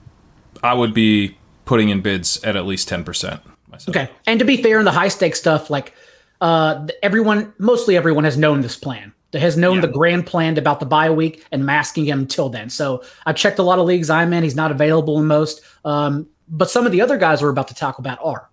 I 0.62 0.74
would 0.74 0.94
be 0.94 1.38
putting 1.66 1.90
in 1.90 2.02
bids 2.02 2.44
at 2.44 2.56
at 2.56 2.66
least 2.66 2.88
ten 2.88 3.04
percent. 3.04 3.42
Okay, 3.90 4.10
and 4.28 4.40
to 4.40 4.46
be 4.46 4.62
fair, 4.62 4.80
in 4.80 4.86
the 4.86 4.92
high 4.92 5.08
stakes 5.08 5.40
stuff, 5.40 5.70
like 5.70 5.94
uh, 6.42 6.88
everyone, 7.02 7.54
mostly 7.58 7.98
everyone 7.98 8.24
has 8.24 8.38
known 8.38 8.62
this 8.62 8.78
plan. 8.78 9.14
Has 9.34 9.58
known 9.58 9.78
yeah. 9.78 9.82
the 9.82 9.88
grand 9.88 10.28
plan 10.28 10.60
about 10.60 10.80
the 10.80 10.86
bye 10.86 11.10
week 11.10 11.44
and 11.52 11.66
masking 11.66 12.06
him 12.06 12.20
until 12.20 12.50
then. 12.50 12.70
So 12.70 13.04
I've 13.26 13.36
checked 13.36 13.58
a 13.58 13.64
lot 13.64 13.80
of 13.80 13.86
leagues 13.86 14.12
I'm 14.12 14.32
in. 14.32 14.44
He's 14.44 14.56
not 14.56 14.70
available 14.70 15.20
in 15.20 15.26
most, 15.26 15.62
um, 15.84 16.28
but 16.48 16.70
some 16.70 16.86
of 16.86 16.92
the 16.92 17.02
other 17.02 17.18
guys 17.18 17.42
we're 17.42 17.50
about 17.50 17.70
to 17.70 17.74
talk 17.74 17.98
about 17.98 18.20
are. 18.24 18.48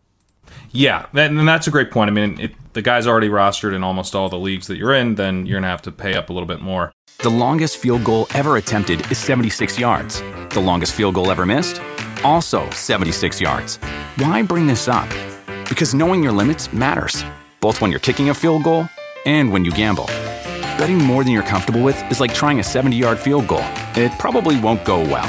Yeah, 0.73 1.07
and 1.15 1.49
that's 1.49 1.67
a 1.67 1.71
great 1.71 1.91
point. 1.91 2.11
I 2.11 2.13
mean, 2.13 2.39
if 2.41 2.53
the 2.73 2.83
guy's 2.83 3.07
already 3.07 3.29
rostered 3.29 3.75
in 3.75 3.83
almost 3.83 4.15
all 4.15 4.29
the 4.29 4.39
leagues 4.39 4.67
that 4.69 4.77
you're 4.77 4.95
in, 4.95 5.17
then 5.17 5.47
you're 5.47 5.57
going 5.57 5.65
to 5.65 5.69
have 5.69 5.83
to 5.83 5.93
pay 5.93 6.15
up 6.15 6.31
a 6.31 6.33
little 6.33 6.47
bit 6.47 6.61
more. 6.61 6.93
The 7.23 7.31
longest 7.31 7.77
field 7.77 8.05
goal 8.05 8.27
ever 8.35 8.57
attempted 8.57 9.11
is 9.11 9.19
76 9.19 9.79
yards. 9.79 10.23
The 10.51 10.61
longest 10.61 10.95
field 10.95 11.17
goal 11.17 11.31
ever 11.31 11.45
missed? 11.45 11.81
Also 12.25 12.69
76 12.71 13.41
yards. 13.41 13.77
Why 14.17 14.43
bring 14.43 14.67
this 14.67 14.89
up? 14.89 15.09
Because 15.69 15.95
knowing 15.95 16.23
your 16.23 16.33
limits 16.33 16.73
matters, 16.73 17.25
both 17.61 17.81
when 17.81 17.91
you're 17.91 18.01
kicking 18.01 18.31
a 18.31 18.35
field 18.35 18.65
goal 18.65 18.89
and 19.27 19.53
when 19.53 19.65
you 19.65 19.73
gamble. 19.73 20.07
Betting 20.79 20.99
more 20.99 21.25
than 21.25 21.33
you're 21.33 21.43
comfortable 21.43 21.83
with 21.83 22.03
is 22.11 22.21
like 22.21 22.33
trying 22.33 22.59
a 22.61 22.65
70 22.65 22.97
yard 22.97 23.19
field 23.19 23.47
goal, 23.47 23.65
it 23.95 24.13
probably 24.19 24.59
won't 24.59 24.85
go 24.85 25.01
well. 25.01 25.29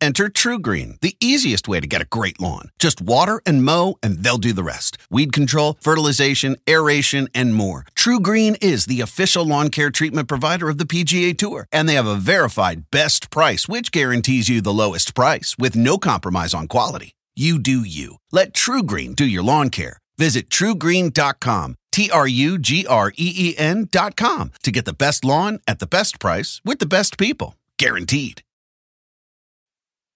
Enter 0.00 0.28
TruGreen, 0.28 1.00
the 1.00 1.16
easiest 1.20 1.68
way 1.68 1.80
to 1.80 1.86
get 1.86 2.00
a 2.00 2.06
great 2.06 2.40
lawn. 2.40 2.70
Just 2.78 3.00
water 3.00 3.40
and 3.46 3.64
mow, 3.64 3.98
and 4.02 4.22
they'll 4.22 4.38
do 4.38 4.52
the 4.52 4.62
rest. 4.62 4.98
Weed 5.10 5.32
control, 5.32 5.76
fertilization, 5.80 6.56
aeration, 6.68 7.28
and 7.34 7.54
more. 7.54 7.84
TruGreen 7.94 8.56
is 8.62 8.86
the 8.86 9.00
official 9.00 9.44
lawn 9.44 9.68
care 9.70 9.90
treatment 9.90 10.28
provider 10.28 10.68
of 10.68 10.78
the 10.78 10.84
PGA 10.84 11.36
Tour, 11.36 11.66
and 11.72 11.88
they 11.88 11.94
have 11.94 12.06
a 12.06 12.16
verified 12.16 12.90
best 12.90 13.30
price, 13.30 13.68
which 13.68 13.92
guarantees 13.92 14.48
you 14.48 14.60
the 14.60 14.72
lowest 14.72 15.14
price 15.14 15.54
with 15.58 15.76
no 15.76 15.98
compromise 15.98 16.54
on 16.54 16.68
quality. 16.68 17.14
You 17.34 17.58
do 17.58 17.80
you. 17.80 18.16
Let 18.32 18.54
TruGreen 18.54 19.14
do 19.14 19.26
your 19.26 19.42
lawn 19.42 19.68
care. 19.68 19.98
Visit 20.16 20.48
trugreen.com, 20.48 21.74
T 21.92 22.10
R 22.10 22.26
U 22.26 22.58
G 22.58 22.86
R 22.86 23.12
E 23.16 23.34
E 23.36 23.54
N.com 23.58 24.52
to 24.62 24.70
get 24.70 24.86
the 24.86 24.94
best 24.94 25.24
lawn 25.24 25.60
at 25.68 25.78
the 25.78 25.86
best 25.86 26.18
price 26.18 26.62
with 26.64 26.78
the 26.78 26.86
best 26.86 27.18
people. 27.18 27.56
Guaranteed. 27.78 28.45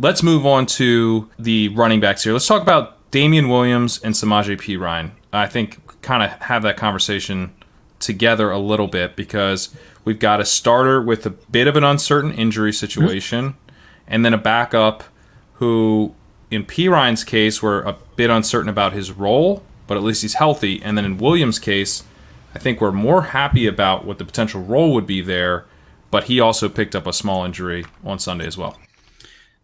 Let's 0.00 0.22
move 0.22 0.46
on 0.46 0.66
to 0.66 1.28
the 1.38 1.68
running 1.68 2.00
backs 2.00 2.24
here. 2.24 2.32
Let's 2.32 2.46
talk 2.46 2.62
about 2.62 3.10
Damien 3.10 3.48
Williams 3.48 4.00
and 4.02 4.14
Samaje 4.14 4.56
Perine. 4.56 5.12
I 5.32 5.46
think 5.46 5.78
kind 6.02 6.22
of 6.22 6.30
have 6.42 6.62
that 6.62 6.76
conversation 6.76 7.52
together 8.00 8.50
a 8.50 8.58
little 8.58 8.88
bit 8.88 9.14
because 9.14 9.74
we've 10.04 10.18
got 10.18 10.40
a 10.40 10.44
starter 10.44 11.00
with 11.00 11.24
a 11.26 11.30
bit 11.30 11.68
of 11.68 11.76
an 11.76 11.84
uncertain 11.84 12.32
injury 12.32 12.72
situation 12.72 13.50
mm-hmm. 13.50 13.74
and 14.08 14.24
then 14.24 14.34
a 14.34 14.38
backup 14.38 15.04
who 15.54 16.14
in 16.50 16.64
Perine's 16.64 17.22
case 17.22 17.62
we're 17.62 17.82
a 17.82 17.96
bit 18.16 18.30
uncertain 18.30 18.68
about 18.68 18.94
his 18.94 19.12
role, 19.12 19.62
but 19.86 19.96
at 19.96 20.02
least 20.02 20.22
he's 20.22 20.34
healthy. 20.34 20.82
And 20.82 20.98
then 20.98 21.04
in 21.04 21.18
Williams' 21.18 21.58
case, 21.58 22.02
I 22.54 22.58
think 22.58 22.80
we're 22.80 22.92
more 22.92 23.22
happy 23.22 23.66
about 23.66 24.04
what 24.04 24.18
the 24.18 24.24
potential 24.24 24.62
role 24.62 24.92
would 24.94 25.06
be 25.06 25.20
there, 25.20 25.66
but 26.10 26.24
he 26.24 26.40
also 26.40 26.68
picked 26.68 26.96
up 26.96 27.06
a 27.06 27.12
small 27.12 27.44
injury 27.44 27.84
on 28.02 28.18
Sunday 28.18 28.46
as 28.46 28.58
well. 28.58 28.78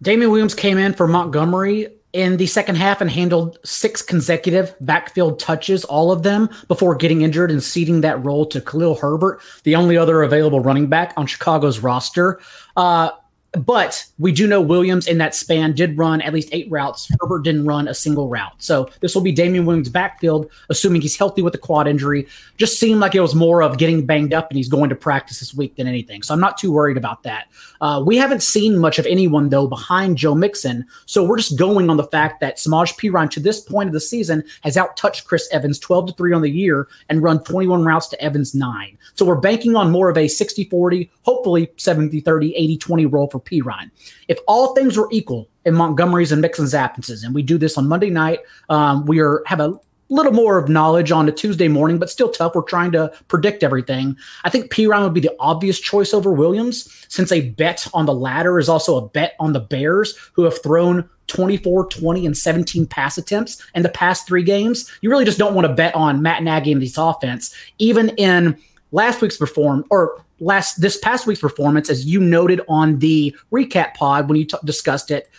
Damien 0.01 0.31
Williams 0.31 0.55
came 0.55 0.79
in 0.79 0.93
for 0.95 1.09
Montgomery 1.09 1.89
in 2.13 2.37
the 2.37 2.47
second 2.47 2.77
half 2.77 3.01
and 3.01 3.11
handled 3.11 3.59
six 3.65 4.01
consecutive 4.01 4.75
backfield 4.81 5.39
touches, 5.39 5.85
all 5.85 6.11
of 6.11 6.23
them 6.23 6.49
before 6.67 6.95
getting 6.95 7.23
injured 7.23 7.51
and 7.51 7.63
ceding 7.63 8.01
that 8.01 8.25
role 8.25 8.47
to 8.47 8.61
Khalil 8.61 8.95
Herbert, 8.95 9.41
the 9.65 9.77
only 9.77 9.97
other 9.97 10.23
available 10.23 10.61
running 10.61 10.87
back 10.87 11.13
on 11.17 11.27
Chicago's 11.27 11.81
roster. 11.81 12.41
Uh, 12.77 13.11
but 13.53 14.05
we 14.19 14.31
do 14.31 14.47
know 14.47 14.61
Williams 14.61 15.07
in 15.07 15.19
that 15.19 15.35
span 15.35 15.73
did 15.73 15.97
run 15.97 16.21
at 16.21 16.35
least 16.35 16.51
eight 16.53 16.71
routes. 16.71 17.11
Herbert 17.21 17.45
didn't 17.45 17.65
run 17.65 17.89
a 17.89 17.95
single 17.95 18.29
route. 18.29 18.53
So 18.59 18.91
this 19.01 19.15
will 19.15 19.23
be 19.23 19.33
Damien 19.33 19.65
Williams' 19.65 19.89
backfield, 19.89 20.51
assuming 20.69 21.01
he's 21.01 21.17
healthy 21.17 21.41
with 21.41 21.55
the 21.55 21.59
quad 21.59 21.89
injury. 21.89 22.27
Just 22.59 22.79
seemed 22.79 23.01
like 23.01 23.15
it 23.15 23.21
was 23.21 23.35
more 23.35 23.63
of 23.63 23.79
getting 23.79 24.05
banged 24.05 24.35
up 24.35 24.51
and 24.51 24.59
he's 24.59 24.69
going 24.69 24.91
to 24.91 24.97
practice 24.97 25.41
this 25.41 25.55
week 25.55 25.77
than 25.77 25.87
anything. 25.87 26.23
So 26.23 26.35
I'm 26.35 26.41
not 26.41 26.59
too 26.59 26.71
worried 26.71 26.99
about 26.99 27.23
that. 27.23 27.49
Uh, 27.81 28.03
we 28.05 28.17
haven't 28.17 28.43
seen 28.43 28.77
much 28.77 28.99
of 28.99 29.07
anyone, 29.07 29.49
though, 29.49 29.67
behind 29.67 30.19
Joe 30.19 30.35
Mixon. 30.35 30.85
So 31.07 31.25
we're 31.25 31.39
just 31.39 31.57
going 31.57 31.89
on 31.89 31.97
the 31.97 32.05
fact 32.05 32.41
that 32.41 32.59
Samaje 32.59 32.97
Perine, 32.97 33.31
to 33.31 33.41
this 33.41 33.61
point 33.61 33.89
of 33.89 33.95
the 33.95 34.01
season, 34.01 34.45
has 34.63 34.77
outtouched 34.77 35.25
Chris 35.25 35.49
Evans 35.53 35.79
12 35.79 36.09
to 36.09 36.13
3 36.15 36.35
on 36.35 36.43
the 36.43 36.51
year 36.51 36.89
and 37.09 37.23
run 37.23 37.43
21 37.45 37.85
routes 37.85 38.09
to 38.09 38.21
Evans 38.23 38.55
9. 38.55 38.99
So 39.15 39.25
we're 39.25 39.37
banking 39.37 39.75
on 39.75 39.91
more 39.91 40.11
of 40.11 40.19
a 40.19 40.29
60 40.29 40.65
40, 40.65 41.11
hopefully 41.23 41.71
70 41.77 42.21
30, 42.21 42.55
80 42.55 42.77
20 42.77 43.07
role 43.07 43.29
for 43.29 43.38
Perine. 43.41 43.91
If 44.29 44.39
all 44.47 44.75
things 44.75 44.97
were 44.97 45.09
equal 45.11 45.49
in 45.65 45.75
Montgomery's 45.75 46.33
and 46.33 46.43
Mixon's 46.43 46.75
absences, 46.75 47.25
and 47.25 47.35
we 47.35 47.43
do 47.43 47.59
this 47.59 47.77
on 47.79 47.89
Monday 47.89 48.11
night, 48.11 48.41
um, 48.69 49.07
we 49.07 49.21
are 49.21 49.43
have 49.47 49.61
a 49.61 49.79
little 50.11 50.33
more 50.33 50.59
of 50.59 50.69
knowledge 50.69 51.13
on 51.13 51.29
a 51.29 51.33
Tuesday 51.33 51.69
morning, 51.69 51.99
but 51.99 52.11
still 52.11 52.31
tough. 52.31 52.55
We're 52.55 52.63
trying 52.63 52.93
to 52.93 53.13
predict 53.29 53.63
everything. 53.63 54.17
I 54.45 54.51
think 54.51 54.73
Perine 54.73 55.05
would 55.05 55.15
be 55.15 55.21
the 55.21 55.37
obvious 55.39 55.79
choice 55.79 56.15
over 56.15 56.33
Williams, 56.33 57.07
since 57.09 57.31
a 57.31 57.51
bet 57.51 57.87
on 57.93 58.07
the 58.07 58.15
latter 58.15 58.59
is 58.59 58.69
also 58.69 58.97
a 58.97 59.09
bet 59.09 59.35
on 59.39 59.53
the 59.53 59.61
Bears, 59.61 60.17
who 60.33 60.45
have 60.45 60.63
thrown 60.63 61.09
24, 61.27 61.89
20, 61.89 62.27
and 62.27 62.37
17 62.37 62.87
pass 62.87 63.19
attempts 63.19 63.63
in 63.75 63.83
the 63.83 63.89
past 63.91 64.27
three 64.27 64.43
games. 64.43 64.91
You 65.03 65.11
really 65.11 65.27
just 65.27 65.39
don't 65.39 65.55
want 65.55 65.67
to 65.67 65.75
bet 65.75 65.95
on 65.95 66.23
Matt 66.23 66.43
Nagy 66.43 66.73
and 66.73 66.81
this 66.81 66.97
offense, 66.97 67.55
even 67.79 68.11
in 68.11 68.57
last 68.93 69.21
week's 69.21 69.37
perform 69.37 69.85
or 69.91 70.25
last 70.41 70.81
this 70.81 70.99
past 70.99 71.27
week's 71.27 71.41
performance, 71.41 71.91
as 71.91 72.07
you 72.07 72.21
noted 72.21 72.61
on 72.69 72.99
the 72.99 73.37
recap 73.53 73.95
pod 73.95 74.29
when 74.29 74.39
you 74.39 74.45
t- 74.45 74.57
discussed 74.65 75.11
it. 75.11 75.31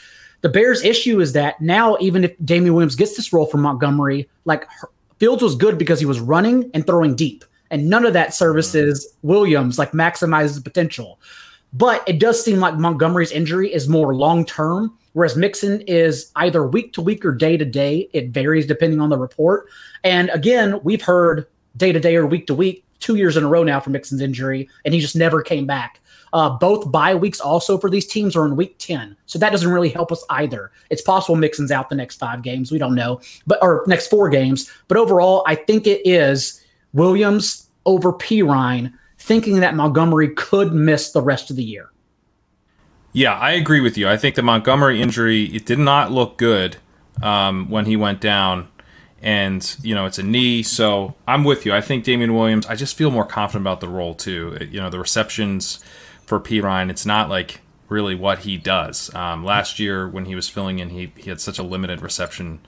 The 0.41 0.49
Bears' 0.49 0.83
issue 0.83 1.19
is 1.19 1.33
that 1.33 1.59
now, 1.59 1.97
even 1.99 2.23
if 2.23 2.33
Damien 2.45 2.73
Williams 2.73 2.95
gets 2.95 3.15
this 3.17 3.33
role 3.33 3.45
from 3.45 3.61
Montgomery, 3.61 4.29
like 4.45 4.67
Fields 5.17 5.43
was 5.43 5.55
good 5.55 5.77
because 5.77 5.99
he 5.99 6.05
was 6.05 6.19
running 6.19 6.71
and 6.73 6.85
throwing 6.85 7.15
deep, 7.15 7.43
and 7.71 7.89
none 7.89 8.05
of 8.05 8.13
that 8.13 8.33
services 8.33 9.15
Williams, 9.21 9.77
like 9.77 9.91
maximizes 9.91 10.55
the 10.55 10.61
potential. 10.61 11.19
But 11.73 12.07
it 12.07 12.19
does 12.19 12.43
seem 12.43 12.59
like 12.59 12.75
Montgomery's 12.75 13.31
injury 13.31 13.71
is 13.71 13.87
more 13.87 14.15
long 14.15 14.45
term, 14.45 14.97
whereas 15.13 15.35
Mixon 15.35 15.81
is 15.81 16.31
either 16.37 16.65
week 16.65 16.93
to 16.93 17.01
week 17.01 17.23
or 17.25 17.31
day 17.33 17.57
to 17.57 17.65
day. 17.65 18.09
It 18.13 18.29
varies 18.29 18.65
depending 18.65 18.99
on 19.01 19.09
the 19.09 19.17
report. 19.17 19.67
And 20.03 20.29
again, 20.29 20.79
we've 20.83 21.01
heard 21.01 21.45
day 21.77 21.91
to 21.91 21.99
day 21.99 22.15
or 22.15 22.25
week 22.25 22.47
to 22.47 22.55
week 22.55 22.85
two 22.99 23.15
years 23.15 23.37
in 23.37 23.43
a 23.43 23.47
row 23.47 23.63
now 23.63 23.79
for 23.79 23.89
Mixon's 23.89 24.21
injury, 24.21 24.69
and 24.85 24.93
he 24.93 24.99
just 24.99 25.15
never 25.15 25.41
came 25.41 25.65
back. 25.65 25.99
Uh, 26.31 26.49
both 26.49 26.91
bye 26.91 27.15
weeks 27.15 27.39
also 27.39 27.77
for 27.77 27.89
these 27.89 28.05
teams 28.05 28.35
are 28.35 28.45
in 28.45 28.55
week 28.55 28.75
10. 28.77 29.15
So 29.25 29.39
that 29.39 29.49
doesn't 29.51 29.71
really 29.71 29.89
help 29.89 30.11
us 30.11 30.23
either. 30.29 30.71
It's 30.89 31.01
possible 31.01 31.35
Mixon's 31.35 31.71
out 31.71 31.89
the 31.89 31.95
next 31.95 32.17
five 32.17 32.41
games. 32.41 32.71
We 32.71 32.77
don't 32.77 32.95
know, 32.95 33.19
but 33.47 33.59
or 33.61 33.83
next 33.87 34.07
four 34.07 34.29
games. 34.29 34.71
But 34.87 34.97
overall, 34.97 35.43
I 35.47 35.55
think 35.55 35.87
it 35.87 36.01
is 36.05 36.63
Williams 36.93 37.67
over 37.85 38.13
Perine, 38.13 38.93
thinking 39.17 39.59
that 39.59 39.75
Montgomery 39.75 40.29
could 40.29 40.73
miss 40.73 41.11
the 41.11 41.21
rest 41.21 41.49
of 41.49 41.55
the 41.55 41.63
year. 41.63 41.91
Yeah, 43.11 43.33
I 43.33 43.51
agree 43.51 43.81
with 43.81 43.97
you. 43.97 44.07
I 44.07 44.17
think 44.17 44.35
the 44.35 44.43
Montgomery 44.43 45.01
injury 45.01 45.45
it 45.45 45.65
did 45.65 45.79
not 45.79 46.11
look 46.11 46.37
good 46.37 46.77
um, 47.23 47.69
when 47.69 47.85
he 47.85 47.95
went 47.95 48.21
down 48.21 48.67
and 49.21 49.75
you 49.81 49.95
know 49.95 50.05
it's 50.05 50.19
a 50.19 50.23
knee. 50.23 50.63
So 50.63 51.15
I'm 51.27 51.43
with 51.43 51.65
you. 51.65 51.73
I 51.73 51.81
think 51.81 52.03
Damien 52.03 52.33
Williams. 52.33 52.65
I 52.67 52.75
just 52.75 52.95
feel 52.95 53.11
more 53.11 53.25
confident 53.25 53.63
about 53.63 53.81
the 53.81 53.87
role 53.87 54.15
too. 54.15 54.57
You 54.71 54.79
know 54.79 54.89
the 54.89 54.99
receptions 54.99 55.79
for 56.25 56.39
Perine. 56.39 56.89
It's 56.89 57.05
not 57.05 57.29
like 57.29 57.61
really 57.89 58.15
what 58.15 58.39
he 58.39 58.57
does. 58.57 59.13
Um, 59.15 59.43
last 59.43 59.79
year 59.79 60.07
when 60.07 60.25
he 60.25 60.35
was 60.35 60.47
filling 60.47 60.79
in, 60.79 60.89
he 60.89 61.11
he 61.15 61.29
had 61.29 61.41
such 61.41 61.59
a 61.59 61.63
limited 61.63 62.01
reception 62.01 62.59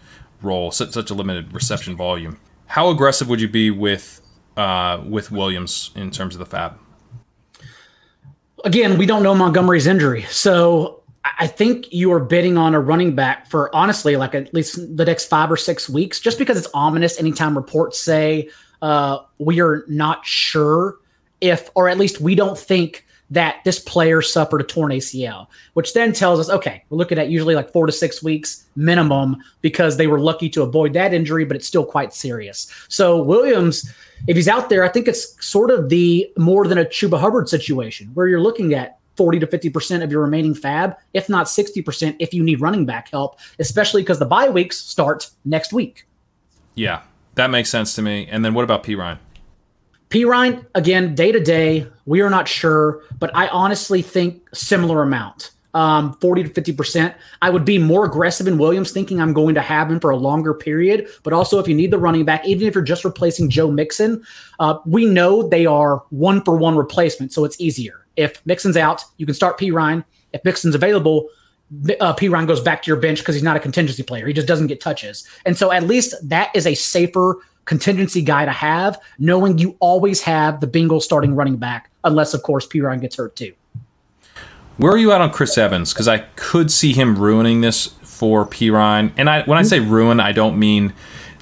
role, 0.42 0.72
such, 0.72 0.92
such 0.92 1.10
a 1.10 1.14
limited 1.14 1.54
reception 1.54 1.96
volume. 1.96 2.40
How 2.66 2.90
aggressive 2.90 3.30
would 3.30 3.42
you 3.42 3.48
be 3.48 3.72
with 3.72 4.22
uh, 4.58 5.02
with 5.08 5.32
Williams 5.32 5.92
in 5.96 6.12
terms 6.12 6.36
of 6.36 6.40
the 6.40 6.46
FAB? 6.46 6.78
Again, 8.64 8.98
we 8.98 9.06
don't 9.06 9.24
know 9.24 9.34
Montgomery's 9.34 9.88
injury, 9.88 10.24
so 10.24 11.01
I 11.24 11.48
think 11.48 11.92
you 11.92 12.12
are 12.14 12.20
bidding 12.20 12.58
on 12.58 12.74
a 12.74 12.80
running 12.80 13.16
back 13.16 13.48
for 13.48 13.74
honestly, 13.76 14.16
like 14.16 14.34
at 14.34 14.54
least 14.54 14.98
the 14.98 15.06
next 15.06 15.26
five 15.26 15.52
or 15.52 15.58
six 15.58 15.88
weeks, 15.88 16.20
just 16.20 16.40
because 16.40 16.58
it's 16.58 16.70
ominous 16.74 17.20
anytime 17.20 17.56
reports 17.56 18.00
say 18.00 18.50
uh, 18.82 19.20
we 19.38 19.62
are 19.62 19.84
not 19.88 20.26
sure 20.26 20.98
if, 21.40 21.70
or 21.76 21.90
at 21.90 21.98
least 21.98 22.22
we 22.22 22.36
don't 22.36 22.58
think 22.58 23.06
that 23.30 23.62
this 23.64 23.80
player 23.80 24.22
suffered 24.22 24.60
a 24.60 24.64
torn 24.64 24.92
ACL, 24.92 25.48
which 25.74 25.94
then 25.94 26.12
tells 26.12 26.40
us, 26.40 26.50
okay, 26.50 26.84
we're 26.90 26.98
looking 26.98 27.18
at 27.18 27.30
usually 27.30 27.56
like 27.56 27.72
four 27.72 27.86
to 27.86 27.92
six 27.92 28.22
weeks 28.22 28.66
minimum 28.76 29.38
because 29.62 29.96
they 29.96 30.08
were 30.08 30.20
lucky 30.20 30.50
to 30.50 30.64
avoid 30.64 30.94
that 30.94 31.14
injury, 31.14 31.46
but 31.46 31.56
it's 31.56 31.66
still 31.66 31.86
quite 31.86 32.14
serious. 32.14 32.70
So 32.90 33.22
Williams, 33.24 33.90
if 34.28 34.36
he's 34.36 34.50
out 34.50 34.70
there, 34.70 34.84
I 34.84 34.90
think 34.90 35.08
it's 35.08 35.44
sort 35.46 35.72
of 35.72 35.88
the 35.88 36.30
more 36.38 36.68
than 36.68 36.78
a 36.78 36.84
Chuba 36.84 37.20
Hubbard 37.20 37.48
situation 37.48 38.12
where 38.14 38.28
you're 38.28 38.42
looking 38.42 38.74
at 38.74 39.00
40 39.22 39.38
to 39.38 39.46
50% 39.46 40.04
of 40.04 40.12
your 40.12 40.22
remaining 40.22 40.56
fab, 40.56 40.98
if 41.14 41.30
not 41.30 41.46
60% 41.46 42.16
if 42.18 42.34
you 42.34 42.42
need 42.42 42.60
running 42.60 42.88
back 42.88 43.12
help, 43.12 43.40
especially 43.60 44.02
because 44.02 44.18
the 44.18 44.26
bye 44.26 44.50
weeks 44.50 44.78
start 44.78 45.30
next 45.46 45.72
week. 45.72 46.08
Yeah, 46.74 47.04
that 47.36 47.52
makes 47.52 47.70
sense 47.70 47.94
to 47.98 48.02
me. 48.02 48.28
And 48.32 48.44
then 48.44 48.56
what 48.56 48.64
about 48.64 48.82
Perine? 48.82 49.20
P 50.10 50.26
Ryan, 50.26 50.66
again, 50.74 51.14
day 51.14 51.32
to 51.32 51.40
day, 51.40 51.86
we 52.08 52.22
are 52.22 52.32
not 52.32 52.48
sure, 52.48 53.04
but 53.20 53.30
I 53.36 53.48
honestly 53.50 54.02
think 54.02 54.42
similar 54.56 55.04
amount. 55.04 55.52
Um, 55.76 56.18
40 56.20 56.46
to 56.46 56.50
50%. 56.50 57.14
I 57.44 57.52
would 57.52 57.64
be 57.64 57.78
more 57.78 58.06
aggressive 58.06 58.48
in 58.48 58.58
Williams, 58.58 58.92
thinking 58.92 59.22
I'm 59.22 59.34
going 59.34 59.54
to 59.54 59.62
have 59.62 59.92
him 59.92 60.00
for 60.00 60.10
a 60.10 60.18
longer 60.18 60.56
period. 60.56 61.10
But 61.22 61.32
also, 61.32 61.60
if 61.60 61.68
you 61.68 61.76
need 61.76 61.92
the 61.92 62.00
running 62.00 62.26
back, 62.26 62.44
even 62.48 62.68
if 62.68 62.74
you're 62.74 62.84
just 62.84 63.06
replacing 63.06 63.52
Joe 63.52 63.70
Mixon, 63.70 64.24
uh, 64.60 64.80
we 64.88 65.06
know 65.06 65.48
they 65.48 65.68
are 65.68 66.04
one 66.10 66.42
for 66.42 66.58
one 66.58 66.76
replacement, 66.76 67.32
so 67.32 67.46
it's 67.46 67.62
easier. 67.62 68.01
If 68.16 68.46
Mixon's 68.46 68.78
out, 68.78 69.04
you 69.18 69.26
can 69.26 69.36
start 69.36 69.60
Perine. 69.60 70.04
if 70.34 70.44
Mixon's 70.44 70.76
available, 70.76 71.30
uh, 72.00 72.14
Perine 72.16 72.48
goes 72.48 72.62
back 72.62 72.84
to 72.84 72.88
your 72.88 72.98
bench 72.98 73.20
because 73.20 73.36
he's 73.36 73.44
not 73.44 73.56
a 73.56 73.60
contingency 73.60 74.04
player. 74.04 74.28
He 74.28 74.34
just 74.34 74.48
doesn't 74.48 74.68
get 74.68 74.82
touches. 74.82 75.28
And 75.46 75.58
so 75.58 75.72
at 75.72 75.84
least 75.84 76.16
that 76.28 76.54
is 76.56 76.68
a 76.68 76.76
safer 76.76 77.38
contingency 77.66 78.22
guy 78.22 78.46
to 78.46 78.52
have, 78.52 79.00
knowing 79.20 79.58
you 79.58 79.78
always 79.80 80.22
have 80.22 80.60
the 80.60 80.68
Bengals 80.68 81.04
starting 81.04 81.36
running 81.36 81.58
back, 81.58 81.90
unless, 82.04 82.34
of 82.34 82.44
course, 82.44 82.68
Perine 82.68 83.02
gets 83.02 83.16
hurt 83.16 83.36
too. 83.36 83.54
Where 84.78 84.92
are 84.92 84.98
you 84.98 85.12
at 85.12 85.22
on 85.22 85.32
Chris 85.32 85.58
Evans? 85.58 85.94
Because 85.94 86.08
I 86.08 86.20
could 86.36 86.72
see 86.72 86.94
him 86.94 87.18
ruining 87.18 87.62
this 87.62 87.88
for 88.02 88.46
Perine. 88.46 89.12
And 89.16 89.30
I, 89.30 89.44
when 89.44 89.58
I 89.58 89.64
say 89.64 89.80
ruin, 89.80 90.20
I 90.20 90.32
don't 90.32 90.58
mean 90.58 90.94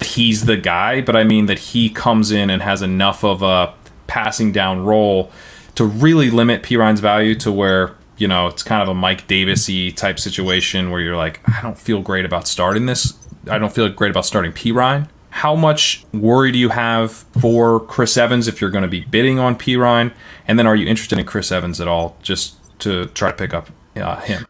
he's 0.02 0.44
the 0.44 0.56
guy, 0.56 1.00
but 1.00 1.16
I 1.16 1.24
mean 1.24 1.46
that 1.46 1.58
he 1.58 1.90
comes 1.90 2.30
in 2.30 2.50
and 2.50 2.62
has 2.62 2.82
enough 2.82 3.24
of 3.24 3.42
a 3.42 3.74
passing 4.06 4.52
down 4.52 4.84
role 4.84 5.30
to 5.74 5.84
really 5.84 6.30
limit 6.30 6.62
Perine's 6.62 7.00
value 7.00 7.34
to 7.36 7.52
where 7.52 7.96
you 8.16 8.28
know 8.28 8.46
it's 8.46 8.62
kind 8.62 8.82
of 8.82 8.88
a 8.88 8.94
Mike 8.94 9.26
Davisy 9.26 9.92
type 9.92 10.18
situation 10.18 10.90
where 10.90 11.00
you're 11.00 11.16
like, 11.16 11.40
I 11.48 11.62
don't 11.62 11.78
feel 11.78 12.02
great 12.02 12.24
about 12.24 12.46
starting 12.46 12.86
this. 12.86 13.14
I 13.50 13.58
don't 13.58 13.72
feel 13.72 13.88
great 13.88 14.10
about 14.10 14.26
starting 14.26 14.52
Perine. 14.52 15.08
How 15.30 15.54
much 15.54 16.04
worry 16.12 16.50
do 16.50 16.58
you 16.58 16.70
have 16.70 17.12
for 17.12 17.80
Chris 17.80 18.16
Evans 18.16 18.48
if 18.48 18.60
you're 18.60 18.70
going 18.70 18.82
to 18.82 18.88
be 18.88 19.00
bidding 19.00 19.38
on 19.38 19.56
Perine? 19.56 20.12
And 20.46 20.58
then 20.58 20.66
are 20.66 20.74
you 20.74 20.86
interested 20.86 21.18
in 21.18 21.24
Chris 21.24 21.52
Evans 21.52 21.80
at 21.80 21.88
all 21.88 22.16
just 22.20 22.56
to 22.80 23.06
try 23.06 23.30
to 23.30 23.36
pick 23.36 23.54
up 23.54 23.70
uh, 23.96 24.20
him? 24.20 24.46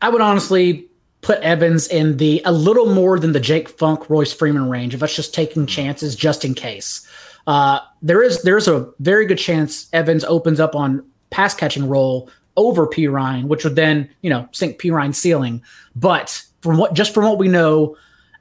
I 0.00 0.08
would 0.08 0.20
honestly 0.20 0.86
put 1.22 1.40
Evans 1.40 1.86
in 1.88 2.16
the 2.16 2.40
a 2.44 2.52
little 2.52 2.86
more 2.86 3.18
than 3.18 3.32
the 3.32 3.40
Jake 3.40 3.68
Funk, 3.68 4.08
Royce 4.08 4.32
Freeman 4.32 4.70
range 4.70 4.94
of 4.94 5.02
us 5.02 5.14
just 5.14 5.34
taking 5.34 5.66
chances 5.66 6.16
just 6.16 6.44
in 6.44 6.54
case. 6.54 7.06
Uh, 7.50 7.80
there 8.00 8.22
is 8.22 8.42
there's 8.42 8.68
a 8.68 8.88
very 9.00 9.26
good 9.26 9.36
chance 9.36 9.88
Evans 9.92 10.22
opens 10.22 10.60
up 10.60 10.76
on 10.76 11.04
pass 11.30 11.52
catching 11.52 11.88
role 11.88 12.30
over 12.56 12.86
Perine, 12.86 13.46
which 13.48 13.64
would 13.64 13.74
then 13.74 14.08
you 14.22 14.30
know 14.30 14.48
sink 14.52 14.80
Perine's 14.80 15.18
ceiling. 15.18 15.60
But 15.96 16.44
from 16.62 16.78
what 16.78 16.94
just 16.94 17.12
from 17.12 17.24
what 17.24 17.38
we 17.38 17.48
know, 17.48 17.96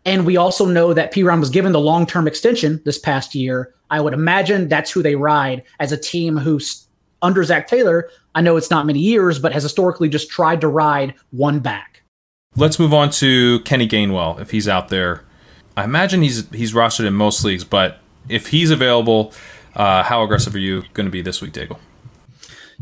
and 0.06 0.28
we 0.28 0.38
also 0.38 0.64
know 0.64 0.94
that 0.94 1.12
Perine 1.12 1.40
was 1.40 1.50
given 1.50 1.72
the 1.72 1.80
long 1.80 2.06
term 2.06 2.28
extension 2.28 2.84
this 2.86 3.00
past 3.00 3.34
year. 3.34 3.74
I 3.90 4.00
would 4.00 4.14
imagine 4.14 4.68
that's 4.68 4.92
who 4.92 5.02
they 5.02 5.16
ride 5.16 5.64
as 5.80 5.92
a 5.92 5.98
team 5.98 6.38
who's 6.38 6.86
under 7.24 7.44
Zac 7.44 7.68
Taylor. 7.68 8.12
I 8.36 8.42
know 8.42 8.58
it's 8.58 8.70
not 8.70 8.86
many 8.86 9.00
years, 9.00 9.40
but 9.40 9.54
has 9.54 9.64
historically 9.64 10.10
just 10.10 10.30
tried 10.30 10.62
to 10.62 10.68
ride 10.68 11.16
one 11.32 11.62
back. 11.62 12.04
Let's 12.56 12.78
move 12.78 12.94
on 12.94 13.10
to 13.14 13.62
Kenny 13.62 13.88
Gainwell 13.88 14.40
if 14.40 14.52
he's 14.52 14.68
out 14.68 14.90
there. 14.90 15.24
I 15.76 15.84
imagine 15.84 16.22
he's 16.22 16.48
he's 16.52 16.74
rostered 16.74 17.08
in 17.08 17.16
most 17.16 17.44
leagues, 17.44 17.64
but 17.64 18.02
if 18.28 18.48
he's 18.48 18.72
available, 18.72 19.34
uh, 19.76 20.04
how 20.04 20.24
aggressive 20.24 20.54
are 20.56 20.60
you 20.60 20.84
going 20.94 21.06
to 21.06 21.12
be 21.12 21.22
this 21.22 21.42
week, 21.42 21.54
Daigle? 21.54 21.80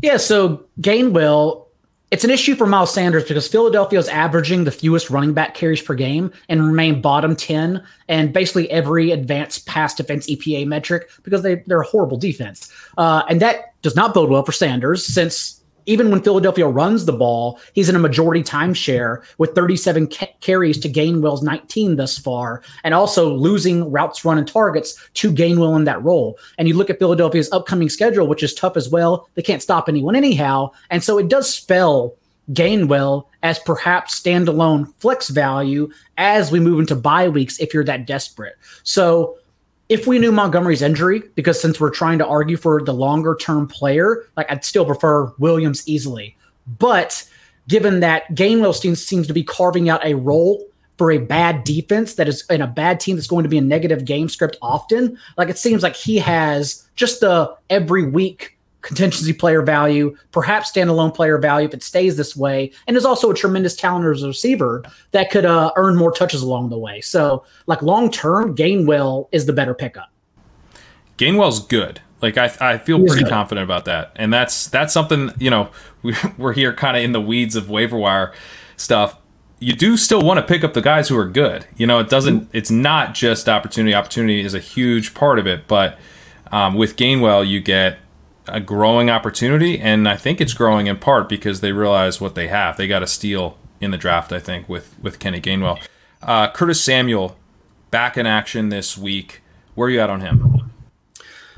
Yeah, 0.02 0.16
so 0.16 0.64
Gainwell, 0.80 1.66
it's 2.10 2.24
an 2.24 2.30
issue 2.30 2.54
for 2.54 2.66
Miles 2.66 2.92
Sanders 2.92 3.24
because 3.24 3.48
Philadelphia 3.48 3.98
is 3.98 4.08
averaging 4.08 4.64
the 4.64 4.70
fewest 4.70 5.10
running 5.10 5.34
back 5.34 5.54
carries 5.54 5.82
per 5.82 5.94
game 5.94 6.32
and 6.48 6.66
remain 6.66 7.00
bottom 7.00 7.36
10 7.36 7.84
and 8.08 8.32
basically 8.32 8.70
every 8.70 9.10
advanced 9.10 9.66
pass 9.66 9.94
defense 9.94 10.28
EPA 10.28 10.66
metric 10.66 11.10
because 11.22 11.42
they, 11.42 11.56
they're 11.66 11.80
a 11.80 11.86
horrible 11.86 12.16
defense. 12.16 12.72
Uh, 12.96 13.22
and 13.28 13.40
that 13.40 13.74
does 13.82 13.96
not 13.96 14.14
bode 14.14 14.30
well 14.30 14.44
for 14.44 14.52
Sanders 14.52 15.04
since 15.04 15.57
even 15.88 16.10
when 16.10 16.22
Philadelphia 16.22 16.68
runs 16.68 17.06
the 17.06 17.12
ball, 17.14 17.58
he's 17.72 17.88
in 17.88 17.96
a 17.96 17.98
majority 17.98 18.42
timeshare 18.42 19.22
with 19.38 19.54
37 19.54 20.08
ca- 20.08 20.26
carries 20.40 20.78
to 20.78 20.88
Gainwell's 20.88 21.42
19 21.42 21.96
thus 21.96 22.18
far, 22.18 22.62
and 22.84 22.92
also 22.92 23.34
losing 23.34 23.90
routes 23.90 24.22
run 24.24 24.36
and 24.36 24.46
targets 24.46 25.02
to 25.14 25.32
Gainwell 25.32 25.76
in 25.76 25.84
that 25.84 26.04
role. 26.04 26.38
And 26.58 26.68
you 26.68 26.74
look 26.74 26.90
at 26.90 26.98
Philadelphia's 26.98 27.50
upcoming 27.52 27.88
schedule, 27.88 28.26
which 28.26 28.42
is 28.42 28.52
tough 28.52 28.76
as 28.76 28.90
well. 28.90 29.28
They 29.34 29.42
can't 29.42 29.62
stop 29.62 29.88
anyone 29.88 30.14
anyhow. 30.14 30.72
And 30.90 31.02
so 31.02 31.16
it 31.16 31.28
does 31.28 31.52
spell 31.52 32.14
Gainwell 32.52 33.24
as 33.42 33.58
perhaps 33.58 34.20
standalone 34.20 34.92
flex 34.98 35.28
value 35.28 35.90
as 36.18 36.52
we 36.52 36.60
move 36.60 36.80
into 36.80 36.96
bye 36.96 37.28
weeks 37.28 37.58
if 37.60 37.72
you're 37.72 37.84
that 37.84 38.06
desperate. 38.06 38.56
So 38.82 39.38
if 39.88 40.06
we 40.06 40.18
knew 40.18 40.30
Montgomery's 40.30 40.82
injury, 40.82 41.22
because 41.34 41.60
since 41.60 41.80
we're 41.80 41.90
trying 41.90 42.18
to 42.18 42.26
argue 42.26 42.56
for 42.56 42.82
the 42.82 42.92
longer 42.92 43.36
term 43.40 43.66
player, 43.66 44.26
like 44.36 44.50
I'd 44.50 44.64
still 44.64 44.84
prefer 44.84 45.32
Williams 45.38 45.86
easily. 45.88 46.36
But 46.78 47.26
given 47.68 48.00
that 48.00 48.28
Gainwell 48.34 48.74
seems, 48.74 49.26
to 49.26 49.32
be 49.32 49.44
carving 49.44 49.88
out 49.88 50.04
a 50.04 50.14
role 50.14 50.66
for 50.98 51.10
a 51.12 51.18
bad 51.18 51.64
defense 51.64 52.14
that 52.14 52.28
is 52.28 52.44
in 52.50 52.60
a 52.60 52.66
bad 52.66 53.00
team 53.00 53.16
that's 53.16 53.28
going 53.28 53.44
to 53.44 53.48
be 53.48 53.58
a 53.58 53.62
negative 53.62 54.04
game 54.04 54.28
script 54.28 54.56
often, 54.60 55.16
like 55.36 55.48
it 55.48 55.56
seems 55.56 55.82
like 55.82 55.96
he 55.96 56.16
has 56.16 56.86
just 56.96 57.20
the 57.20 57.54
every 57.70 58.04
week 58.04 58.57
contingency 58.82 59.32
player 59.32 59.62
value, 59.62 60.16
perhaps 60.32 60.70
standalone 60.70 61.14
player 61.14 61.38
value 61.38 61.66
if 61.66 61.74
it 61.74 61.82
stays 61.82 62.16
this 62.16 62.36
way, 62.36 62.70
and 62.86 62.96
is 62.96 63.04
also 63.04 63.30
a 63.30 63.34
tremendous 63.34 63.74
talent 63.74 64.06
as 64.06 64.22
a 64.22 64.28
receiver 64.28 64.84
that 65.10 65.30
could 65.30 65.44
uh, 65.44 65.72
earn 65.76 65.96
more 65.96 66.12
touches 66.12 66.42
along 66.42 66.70
the 66.70 66.78
way. 66.78 67.00
So, 67.00 67.44
like 67.66 67.82
long 67.82 68.10
term, 68.10 68.54
Gainwell 68.54 69.28
is 69.32 69.46
the 69.46 69.52
better 69.52 69.74
pickup. 69.74 70.10
Gainwell's 71.16 71.60
good. 71.60 72.00
Like 72.20 72.36
I, 72.36 72.52
I 72.60 72.78
feel 72.78 72.98
pretty 72.98 73.24
good. 73.24 73.30
confident 73.30 73.64
about 73.64 73.84
that, 73.84 74.12
and 74.16 74.32
that's 74.32 74.68
that's 74.68 74.92
something 74.92 75.32
you 75.38 75.50
know 75.50 75.70
we, 76.02 76.14
we're 76.36 76.52
here 76.52 76.72
kind 76.72 76.96
of 76.96 77.02
in 77.02 77.12
the 77.12 77.20
weeds 77.20 77.56
of 77.56 77.70
waiver 77.70 77.96
wire 77.96 78.32
stuff. 78.76 79.16
You 79.60 79.72
do 79.72 79.96
still 79.96 80.22
want 80.22 80.38
to 80.38 80.46
pick 80.46 80.62
up 80.62 80.74
the 80.74 80.80
guys 80.80 81.08
who 81.08 81.18
are 81.18 81.28
good. 81.28 81.66
You 81.76 81.86
know, 81.86 81.98
it 81.98 82.08
doesn't. 82.08 82.48
It's 82.52 82.70
not 82.70 83.14
just 83.14 83.48
opportunity. 83.48 83.94
Opportunity 83.94 84.40
is 84.40 84.54
a 84.54 84.60
huge 84.60 85.14
part 85.14 85.40
of 85.40 85.48
it, 85.48 85.66
but 85.66 85.98
um, 86.52 86.74
with 86.74 86.96
Gainwell, 86.96 87.46
you 87.46 87.60
get 87.60 87.98
a 88.48 88.60
growing 88.60 89.10
opportunity, 89.10 89.78
and 89.78 90.08
I 90.08 90.16
think 90.16 90.40
it's 90.40 90.54
growing 90.54 90.86
in 90.86 90.98
part 90.98 91.28
because 91.28 91.60
they 91.60 91.72
realize 91.72 92.20
what 92.20 92.34
they 92.34 92.48
have. 92.48 92.76
They 92.76 92.88
got 92.88 93.02
a 93.02 93.06
steal 93.06 93.56
in 93.80 93.90
the 93.90 93.96
draft, 93.96 94.32
I 94.32 94.40
think, 94.40 94.68
with 94.68 94.94
with 95.00 95.18
Kenny 95.18 95.40
Gainwell. 95.40 95.80
Uh, 96.22 96.50
Curtis 96.50 96.82
Samuel 96.82 97.36
back 97.90 98.16
in 98.16 98.26
action 98.26 98.68
this 98.68 98.98
week. 98.98 99.42
Where 99.74 99.88
are 99.88 99.90
you 99.90 100.00
at 100.00 100.10
on 100.10 100.20
him? 100.20 100.70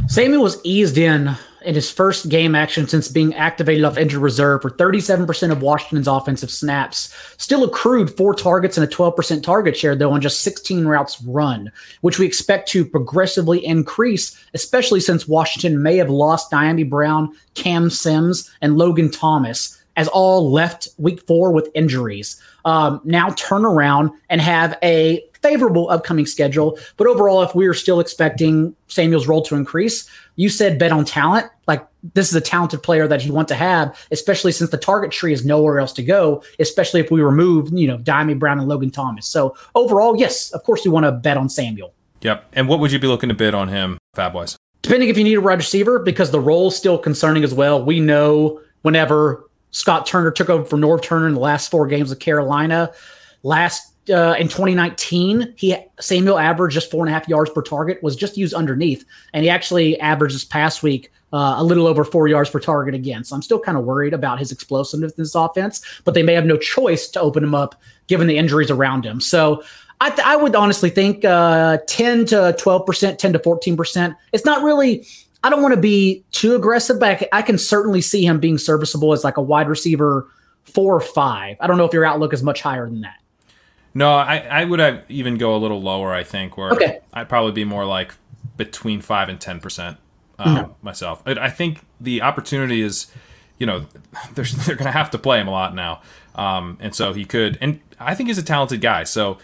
Samuel 0.07 0.42
was 0.42 0.59
eased 0.64 0.98
in 0.98 1.37
in 1.62 1.75
his 1.75 1.90
first 1.90 2.29
game 2.29 2.55
action 2.55 2.88
since 2.88 3.09
being 3.09 3.35
activated 3.35 3.85
off 3.85 3.99
injured 3.99 4.20
reserve 4.20 4.62
for 4.62 4.70
37% 4.70 5.53
of 5.53 5.62
Washington's 5.62 6.09
offensive 6.09 6.51
snaps. 6.51 7.14
Still 7.37 7.64
accrued 7.64 8.16
four 8.16 8.35
targets 8.35 8.77
and 8.77 8.90
a 8.90 8.94
12% 8.94 9.42
target 9.42 9.77
share, 9.77 9.94
though, 9.94 10.12
on 10.12 10.20
just 10.20 10.42
16 10.42 10.87
routes 10.87 11.23
run, 11.23 11.70
which 12.01 12.18
we 12.18 12.27
expect 12.27 12.68
to 12.70 12.85
progressively 12.85 13.64
increase, 13.64 14.38
especially 14.55 15.01
since 15.01 15.29
Washington 15.29 15.83
may 15.83 15.96
have 15.96 16.11
lost 16.11 16.51
Dyami 16.51 16.88
Brown, 16.88 17.35
Cam 17.55 17.90
Sims, 17.90 18.51
and 18.61 18.77
Logan 18.77 19.11
Thomas 19.11 19.81
as 19.96 20.09
all 20.09 20.51
left 20.51 20.88
week 20.99 21.27
four 21.27 21.53
with 21.53 21.68
injuries. 21.75 22.40
Um, 22.64 23.01
now 23.05 23.31
turn 23.31 23.64
around 23.64 24.11
and 24.29 24.40
have 24.40 24.79
a 24.83 25.25
favorable 25.42 25.88
upcoming 25.90 26.26
schedule. 26.26 26.79
But 26.96 27.07
overall, 27.07 27.42
if 27.42 27.55
we 27.55 27.66
are 27.66 27.74
still 27.74 28.00
expecting 28.00 28.74
Samuel's 28.88 29.26
role 29.26 29.42
to 29.42 29.55
increase, 29.55 30.09
you 30.37 30.48
said 30.48 30.79
bet 30.79 30.92
on 30.92 31.05
talent. 31.05 31.46
Like 31.66 31.87
this 32.14 32.29
is 32.29 32.35
a 32.35 32.40
talented 32.40 32.83
player 32.83 33.07
that 33.09 33.24
you 33.24 33.33
want 33.33 33.48
to 33.48 33.55
have, 33.55 33.98
especially 34.11 34.53
since 34.53 34.70
the 34.70 34.79
target 34.79 35.11
tree 35.11 35.33
is 35.33 35.44
nowhere 35.44 35.79
else 35.79 35.92
to 35.94 36.03
go, 36.03 36.42
especially 36.59 37.00
if 37.00 37.11
we 37.11 37.20
remove, 37.20 37.70
you 37.72 37.87
know, 37.87 37.98
Dyami 37.98 38.38
Brown 38.38 38.59
and 38.59 38.68
Logan 38.68 38.90
Thomas. 38.90 39.26
So 39.26 39.57
overall, 39.74 40.16
yes, 40.16 40.50
of 40.53 40.62
course 40.62 40.85
we 40.85 40.90
want 40.90 41.05
to 41.05 41.12
bet 41.12 41.37
on 41.37 41.48
Samuel. 41.48 41.94
Yep. 42.22 42.46
And 42.53 42.68
what 42.68 42.81
would 42.81 42.92
you 42.92 42.98
be 42.98 43.07
looking 43.07 43.29
to 43.29 43.35
bid 43.35 43.55
on 43.55 43.68
him, 43.68 43.98
Fab 44.14 44.35
wise? 44.35 44.57
Depending 44.83 45.09
if 45.11 45.18
you 45.18 45.24
need 45.24 45.35
a 45.35 45.40
wide 45.40 45.59
receiver, 45.59 45.98
because 45.98 46.31
the 46.31 46.40
role 46.40 46.68
is 46.68 46.76
still 46.76 46.98
concerning 46.98 47.44
as 47.44 47.53
well. 47.53 47.85
We 47.85 48.00
know 48.00 48.61
whenever 48.83 49.48
Scott 49.72 50.07
Turner 50.07 50.31
took 50.31 50.48
over 50.48 50.64
for 50.64 50.76
Norv 50.76 51.03
Turner 51.03 51.29
in 51.29 51.35
the 51.35 51.40
last 51.40 51.70
four 51.70 51.87
games 51.87 52.11
of 52.11 52.18
Carolina, 52.18 52.90
last 53.42 53.89
uh, 54.11 54.35
in 54.35 54.49
2019, 54.49 55.55
he 55.57 55.77
Samuel 56.01 56.38
averaged 56.38 56.75
just 56.75 56.90
four 56.90 57.05
and 57.05 57.11
a 57.11 57.12
half 57.12 57.29
yards 57.29 57.51
per 57.51 57.62
target, 57.62 58.03
was 58.03 58.16
just 58.16 58.37
used 58.37 58.55
underneath, 58.55 59.05
and 59.33 59.44
he 59.44 59.51
actually 59.51 59.99
averaged 60.01 60.35
this 60.35 60.44
past 60.44 60.83
week 60.83 61.11
uh, 61.33 61.55
a 61.59 61.64
little 61.64 61.87
over 61.87 62.05
four 62.05 62.29
yards 62.29 62.51
per 62.51 62.61
target 62.61 62.94
again. 62.94 63.25
So 63.25 63.37
I'm 63.37 63.42
still 63.42 63.61
kind 63.61 63.79
of 63.79 63.85
worried 63.85 64.12
about 64.12 64.38
his 64.38 64.51
explosiveness 64.51 65.12
in 65.12 65.23
this 65.23 65.35
offense, 65.35 65.85
but 66.05 66.14
they 66.14 66.23
may 66.23 66.35
have 66.35 66.46
no 66.46 66.57
choice 66.57 67.09
to 67.11 67.20
open 67.20 67.44
him 67.44 67.55
up 67.55 67.81
given 68.09 68.27
the 68.27 68.37
injuries 68.37 68.70
around 68.70 69.05
him. 69.05 69.20
So 69.20 69.62
I, 70.01 70.11
th- 70.11 70.27
I 70.27 70.37
would 70.37 70.57
honestly 70.57 70.90
think 70.90 71.25
uh, 71.25 71.79
10 71.87 72.27
to 72.27 72.57
12 72.59 72.87
percent, 72.87 73.18
10 73.18 73.35
to 73.35 73.38
14 73.38 73.77
percent. 73.77 74.16
It's 74.33 74.44
not 74.44 74.62
really. 74.62 75.07
I 75.42 75.49
don't 75.49 75.62
want 75.62 75.75
to 75.75 75.81
be 75.81 76.23
too 76.33 76.55
aggressive, 76.55 77.01
but 77.01 77.27
I 77.33 77.40
can 77.40 77.57
certainly 77.57 78.03
see 78.03 78.27
him 78.27 78.40
being 78.40 78.59
serviceable 78.59 79.14
as 79.14 79.25
like 79.25 79.38
a 79.38 79.42
wide 79.42 79.68
receiver 79.68 80.29
four 80.64 80.94
or 80.94 81.01
five. 81.01 81.57
I 81.61 81.66
don't 81.66 81.79
know 81.79 81.87
if 81.87 81.92
your 81.92 82.05
outlook 82.05 82.35
is 82.35 82.42
much 82.42 82.61
higher 82.61 82.87
than 82.87 83.01
that. 83.03 83.19
No, 83.92 84.12
I, 84.12 84.38
I 84.38 84.64
would 84.64 84.79
have 84.79 85.05
even 85.09 85.37
go 85.37 85.55
a 85.55 85.59
little 85.59 85.83
lower. 85.83 86.12
I 86.12 86.22
think 86.22 86.57
where 86.57 86.72
okay. 86.72 87.00
I'd 87.12 87.29
probably 87.29 87.53
be 87.53 87.64
more 87.64 87.85
like 87.85 88.14
between 88.57 89.00
five 89.00 89.29
and 89.29 89.40
ten 89.40 89.61
percent 89.61 89.98
um, 90.38 90.57
mm-hmm. 90.57 90.72
myself. 90.83 91.22
I, 91.26 91.33
I, 91.33 91.50
think 91.50 91.81
the 92.00 92.22
opportunity 92.22 92.83
is, 92.83 93.11
you 93.59 93.66
know, 93.66 93.87
they're 94.35 94.44
they're 94.44 94.76
going 94.76 94.87
to 94.87 94.92
have 94.92 95.11
to 95.11 95.18
play 95.18 95.40
him 95.40 95.48
a 95.48 95.50
lot 95.50 95.74
now, 95.74 96.03
um, 96.35 96.79
and 96.81 96.94
so 96.94 97.12
he 97.12 97.24
could. 97.24 97.59
And 97.61 97.81
I 97.98 98.14
think 98.14 98.29
he's 98.29 98.38
a 98.38 98.44
talented 98.44 98.81
guy, 98.81 99.05
so 99.05 99.38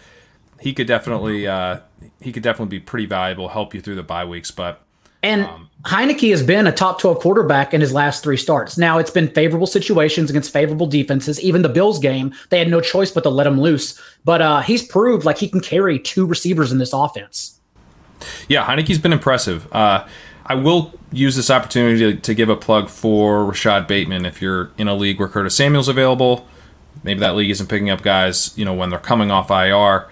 he 0.59 0.73
could 0.73 0.87
definitely 0.87 1.47
uh, 1.47 1.79
he 2.21 2.31
could 2.31 2.43
definitely 2.43 2.79
be 2.79 2.83
pretty 2.83 3.05
valuable, 3.05 3.49
help 3.49 3.73
you 3.73 3.81
through 3.81 3.95
the 3.95 4.03
bye 4.03 4.25
weeks. 4.25 4.51
But 4.51 4.81
And 5.27 5.43
um, 5.43 5.69
Heinicke 5.83 6.29
has 6.31 6.41
been 6.41 6.67
a 6.67 6.71
top 6.71 7.01
12 7.01 7.19
quarterback 7.19 7.73
in 7.73 7.81
his 7.81 7.91
last 7.91 8.23
three 8.23 8.37
starts. 8.37 8.77
Now, 8.77 8.97
it's 8.97 9.11
been 9.11 9.27
favorable 9.27 9.67
situations 9.67 10.29
against 10.29 10.53
favorable 10.53 10.87
defenses. 10.87 11.37
Even 11.41 11.63
the 11.63 11.69
Bills 11.69 11.99
game, 11.99 12.33
they 12.49 12.59
had 12.59 12.69
no 12.69 12.79
choice 12.79 13.11
but 13.11 13.23
to 13.23 13.29
let 13.29 13.45
him 13.45 13.59
loose. 13.59 14.01
But 14.23 14.41
uh, 14.41 14.61
he's 14.61 14.83
proved 14.87 15.25
like 15.25 15.37
he 15.37 15.49
can 15.49 15.59
carry 15.59 15.99
two 15.99 16.25
receivers 16.25 16.71
in 16.71 16.77
this 16.77 16.93
offense. 16.93 17.59
Yeah, 18.47 18.65
Heinicke's 18.65 18.99
been 18.99 19.11
impressive. 19.11 19.67
Uh, 19.73 20.07
I 20.45 20.55
will 20.55 20.97
use 21.11 21.35
this 21.35 21.49
opportunity 21.49 21.99
to, 21.99 22.19
to, 22.21 22.33
give 22.33 22.47
a 22.47 22.55
plug 22.55 22.89
for 22.89 23.45
Rashod 23.45 23.85
Bateman. 23.85 24.25
If 24.25 24.41
you're 24.41 24.71
in 24.77 24.87
a 24.87 24.95
league 24.95 25.19
where 25.19 25.27
Curtis 25.27 25.57
Samuel's 25.57 25.89
available, 25.89 26.47
maybe 27.03 27.19
that 27.19 27.35
league 27.35 27.49
isn't 27.49 27.67
picking 27.67 27.89
up 27.89 28.01
guys, 28.01 28.57
you 28.57 28.63
know, 28.63 28.73
when 28.73 28.89
they're 28.89 28.97
coming 28.97 29.29
off 29.29 29.51
IR. 29.51 30.07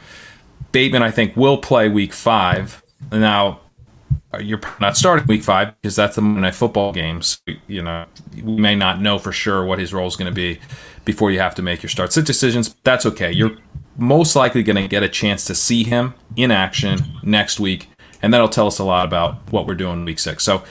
Bateman, 0.73 1.03
I 1.03 1.11
think, 1.11 1.37
will 1.37 1.57
play 1.57 1.87
week 1.87 2.11
five. 2.11 2.83
Now, 3.13 3.61
Uh, 4.35 4.39
you're 4.39 4.59
not 4.79 4.97
starting 4.97 5.25
week 5.27 5.43
five 5.43 5.73
because 5.81 5.95
that's 5.95 6.15
the 6.15 6.21
Monday 6.21 6.41
Night 6.41 6.55
Football 6.55 6.91
games. 6.91 7.41
You 7.67 7.81
know, 7.81 8.05
we 8.35 8.55
may 8.55 8.75
not 8.75 9.01
know 9.01 9.17
for 9.17 9.31
sure 9.31 9.63
what 9.63 9.79
his 9.79 9.93
role 9.93 10.07
is 10.07 10.15
going 10.15 10.31
to 10.31 10.35
be 10.35 10.59
before 11.05 11.31
you 11.31 11.39
have 11.39 11.55
to 11.55 11.61
make 11.61 11.83
your 11.83 11.89
start 11.89 12.11
sit 12.11 12.25
decisions. 12.25 12.75
That's 12.83 13.05
okay. 13.05 13.31
You're 13.31 13.57
most 13.97 14.35
likely 14.35 14.63
going 14.63 14.81
to 14.81 14.87
get 14.87 15.03
a 15.03 15.09
chance 15.09 15.45
to 15.45 15.55
see 15.55 15.83
him 15.83 16.13
in 16.35 16.51
action 16.51 16.99
next 17.23 17.59
week, 17.59 17.87
and 18.21 18.33
that'll 18.33 18.49
tell 18.49 18.67
us 18.67 18.79
a 18.79 18.83
lot 18.83 19.05
about 19.05 19.51
what 19.51 19.67
we're 19.67 19.75
doing 19.75 20.03
week 20.03 20.19
six. 20.19 20.43
So, 20.43 20.63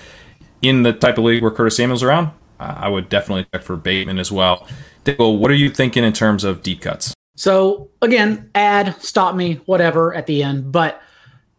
in 0.61 0.83
the 0.83 0.93
type 0.93 1.19
of 1.19 1.25
league 1.25 1.43
where 1.43 1.51
Curtis 1.51 1.77
Samuel's 1.77 2.03
around, 2.03 2.31
I 2.59 2.89
would 2.89 3.09
definitely 3.09 3.47
check 3.53 3.63
for 3.63 3.77
Bateman 3.77 4.19
as 4.19 4.31
well. 4.31 4.67
Daigle, 5.05 5.39
what 5.39 5.51
are 5.51 5.55
you 5.55 5.71
thinking 5.71 6.05
in 6.05 6.13
terms 6.13 6.45
of 6.45 6.63
deep 6.63 6.81
cuts? 6.81 7.15
So 7.37 7.91
again, 8.01 8.51
add, 8.55 8.95
stop 9.03 9.35
me, 9.35 9.61
whatever 9.67 10.15
at 10.15 10.27
the 10.27 10.43
end, 10.43 10.71
but 10.71 11.03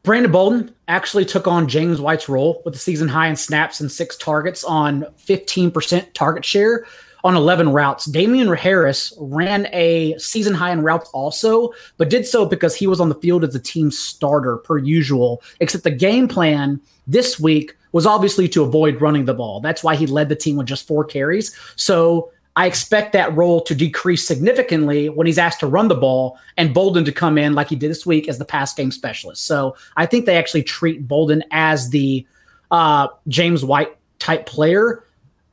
Brandon 0.05 0.31
Bolden 0.31 0.75
actually 0.87 1.25
took 1.25 1.47
on 1.47 1.67
James 1.67 1.99
White's 1.99 2.29
role 2.29 2.61
with 2.63 2.75
the 2.75 2.79
season 2.79 3.07
high 3.07 3.27
in 3.27 3.35
snaps 3.35 3.79
and 3.79 3.91
six 3.91 4.15
targets 4.15 4.63
on 4.63 5.03
15% 5.25 6.13
target 6.13 6.45
share 6.45 6.85
on 7.23 7.35
11 7.35 7.69
routes. 7.73 8.05
Damien 8.05 8.53
Harris 8.53 9.11
ran 9.17 9.67
a 9.73 10.15
season 10.19 10.53
high 10.53 10.71
in 10.71 10.83
routes 10.83 11.09
also, 11.09 11.73
but 11.97 12.11
did 12.11 12.23
so 12.27 12.45
because 12.45 12.75
he 12.75 12.85
was 12.85 13.01
on 13.01 13.09
the 13.09 13.15
field 13.15 13.43
as 13.43 13.53
the 13.53 13.59
team 13.59 13.89
starter 13.89 14.57
per 14.57 14.77
usual, 14.77 15.41
except 15.59 15.83
the 15.83 15.89
game 15.89 16.27
plan 16.27 16.79
this 17.07 17.39
week 17.39 17.75
was 17.91 18.05
obviously 18.05 18.47
to 18.49 18.61
avoid 18.61 19.01
running 19.01 19.25
the 19.25 19.33
ball. 19.33 19.59
That's 19.59 19.83
why 19.83 19.95
he 19.95 20.05
led 20.05 20.29
the 20.29 20.35
team 20.35 20.55
with 20.55 20.67
just 20.67 20.85
four 20.85 21.03
carries. 21.03 21.55
So 21.77 22.29
I 22.55 22.67
expect 22.67 23.11
that 23.13 23.35
role 23.35 23.61
to 23.61 23.75
decrease 23.75 24.25
significantly 24.25 25.09
when 25.09 25.27
he's 25.27 25.37
asked 25.37 25.59
to 25.59 25.67
run 25.67 25.89
the 25.89 25.95
ball 25.95 26.39
and 26.55 26.73
Bolden 26.73 27.03
to 27.05 27.11
come 27.11 27.37
in 27.37 27.53
like 27.53 27.67
he 27.67 27.75
did 27.75 27.91
this 27.91 28.05
week 28.05 28.29
as 28.29 28.37
the 28.37 28.45
pass 28.45 28.73
game 28.73 28.91
specialist. 28.91 29.45
So 29.45 29.75
I 29.97 30.05
think 30.05 30.25
they 30.25 30.37
actually 30.37 30.63
treat 30.63 31.05
Bolden 31.07 31.43
as 31.51 31.89
the 31.89 32.25
uh, 32.71 33.09
James 33.27 33.65
White 33.65 33.97
type 34.19 34.45
player 34.45 35.03